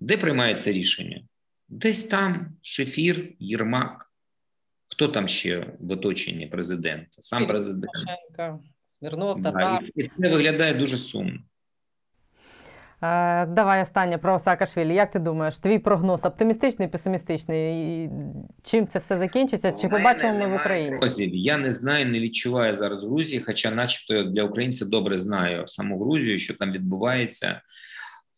де 0.00 0.16
приймається 0.16 0.72
рішення? 0.72 1.22
Десь 1.68 2.04
там 2.04 2.56
Шефір, 2.62 3.34
Єрмак. 3.38 4.12
Хто 4.88 5.08
там 5.08 5.28
ще 5.28 5.76
в 5.80 5.92
оточенні 5.92 6.46
президента? 6.46 7.22
Сам 7.22 7.46
президент. 7.46 7.92
Смірнов, 8.88 9.42
Татар. 9.42 9.82
Да, 9.82 10.02
і 10.02 10.08
це 10.08 10.28
виглядає 10.28 10.74
дуже 10.74 10.98
сумно. 10.98 11.38
Е, 13.04 13.46
давай 13.46 13.82
останнє 13.82 14.18
про 14.18 14.38
Саакашвілі. 14.38 14.94
Як 14.94 15.10
ти 15.10 15.18
думаєш, 15.18 15.58
твій 15.58 15.78
прогноз 15.78 16.24
оптимістичний, 16.24 16.88
песимістичний? 16.88 17.74
І 18.04 18.10
чим 18.62 18.86
це 18.86 18.98
все 18.98 19.18
закінчиться? 19.18 19.72
Чи 19.72 19.88
побачимо 19.88 20.38
ми 20.38 20.48
в 20.48 20.54
Україні? 20.54 20.98
Я 21.32 21.58
не 21.58 21.70
знаю, 21.70 22.06
не 22.06 22.20
відчуваю 22.20 22.74
зараз 22.74 23.04
Грузії, 23.04 23.42
хоча, 23.46 23.70
начебто, 23.70 24.24
для 24.24 24.44
українця 24.44 24.84
добре 24.84 25.16
знаю 25.16 25.66
саму 25.66 25.98
Грузію, 25.98 26.38
що 26.38 26.54
там 26.54 26.72
відбувається. 26.72 27.60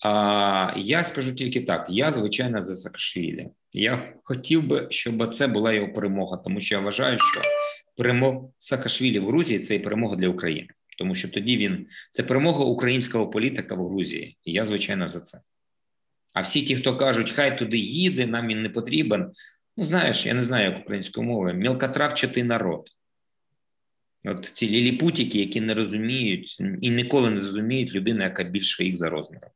А 0.05 0.73
я 0.77 1.05
скажу 1.05 1.35
тільки 1.35 1.61
так: 1.61 1.87
я 1.89 2.11
звичайно 2.11 2.63
за 2.63 2.77
Саакашвілі. 2.77 3.49
Я 3.73 4.13
хотів 4.25 4.67
би, 4.67 4.87
щоб 4.91 5.35
це 5.35 5.47
була 5.47 5.73
його 5.73 5.93
перемога, 5.93 6.37
тому 6.37 6.61
що 6.61 6.75
я 6.75 6.81
вважаю, 6.81 7.19
що 7.19 7.41
перемога 7.97 8.41
Саакашвілі 8.59 9.19
в 9.19 9.27
Грузії 9.27 9.61
це 9.61 9.75
і 9.75 9.79
перемога 9.79 10.17
для 10.17 10.29
України, 10.29 10.69
тому 10.99 11.15
що 11.15 11.29
тоді 11.29 11.57
він 11.57 11.87
це 12.11 12.23
перемога 12.23 12.65
українського 12.65 13.31
політика 13.31 13.75
в 13.75 13.89
Грузії. 13.89 14.39
І 14.45 14.53
я 14.53 14.65
звичайно 14.65 15.09
за 15.09 15.21
це. 15.21 15.41
А 16.35 16.41
всі 16.41 16.63
ті, 16.63 16.77
хто 16.77 16.97
кажуть, 16.97 17.33
хай 17.33 17.59
туди 17.59 17.79
їде, 17.79 18.27
нам 18.27 18.49
він 18.49 18.63
не 18.63 18.69
потрібен. 18.69 19.31
Ну, 19.77 19.85
знаєш, 19.85 20.27
я 20.27 20.35
не 20.35 20.45
знаю, 20.45 20.71
як 20.71 20.81
українською 20.81 21.27
мовою, 21.27 21.55
мілкотравчатий 21.55 22.43
народ. 22.43 22.89
От 24.25 24.51
ці 24.55 24.69
ліліпутіки, 24.69 25.39
які 25.39 25.61
не 25.61 25.75
розуміють 25.75 26.61
і 26.81 26.91
ніколи 26.91 27.31
не 27.31 27.41
зрозуміють 27.41 27.95
людину, 27.95 28.23
яка 28.23 28.45
більше 28.45 28.85
їх 28.85 28.97
за 28.97 29.11
розміром. 29.11 29.51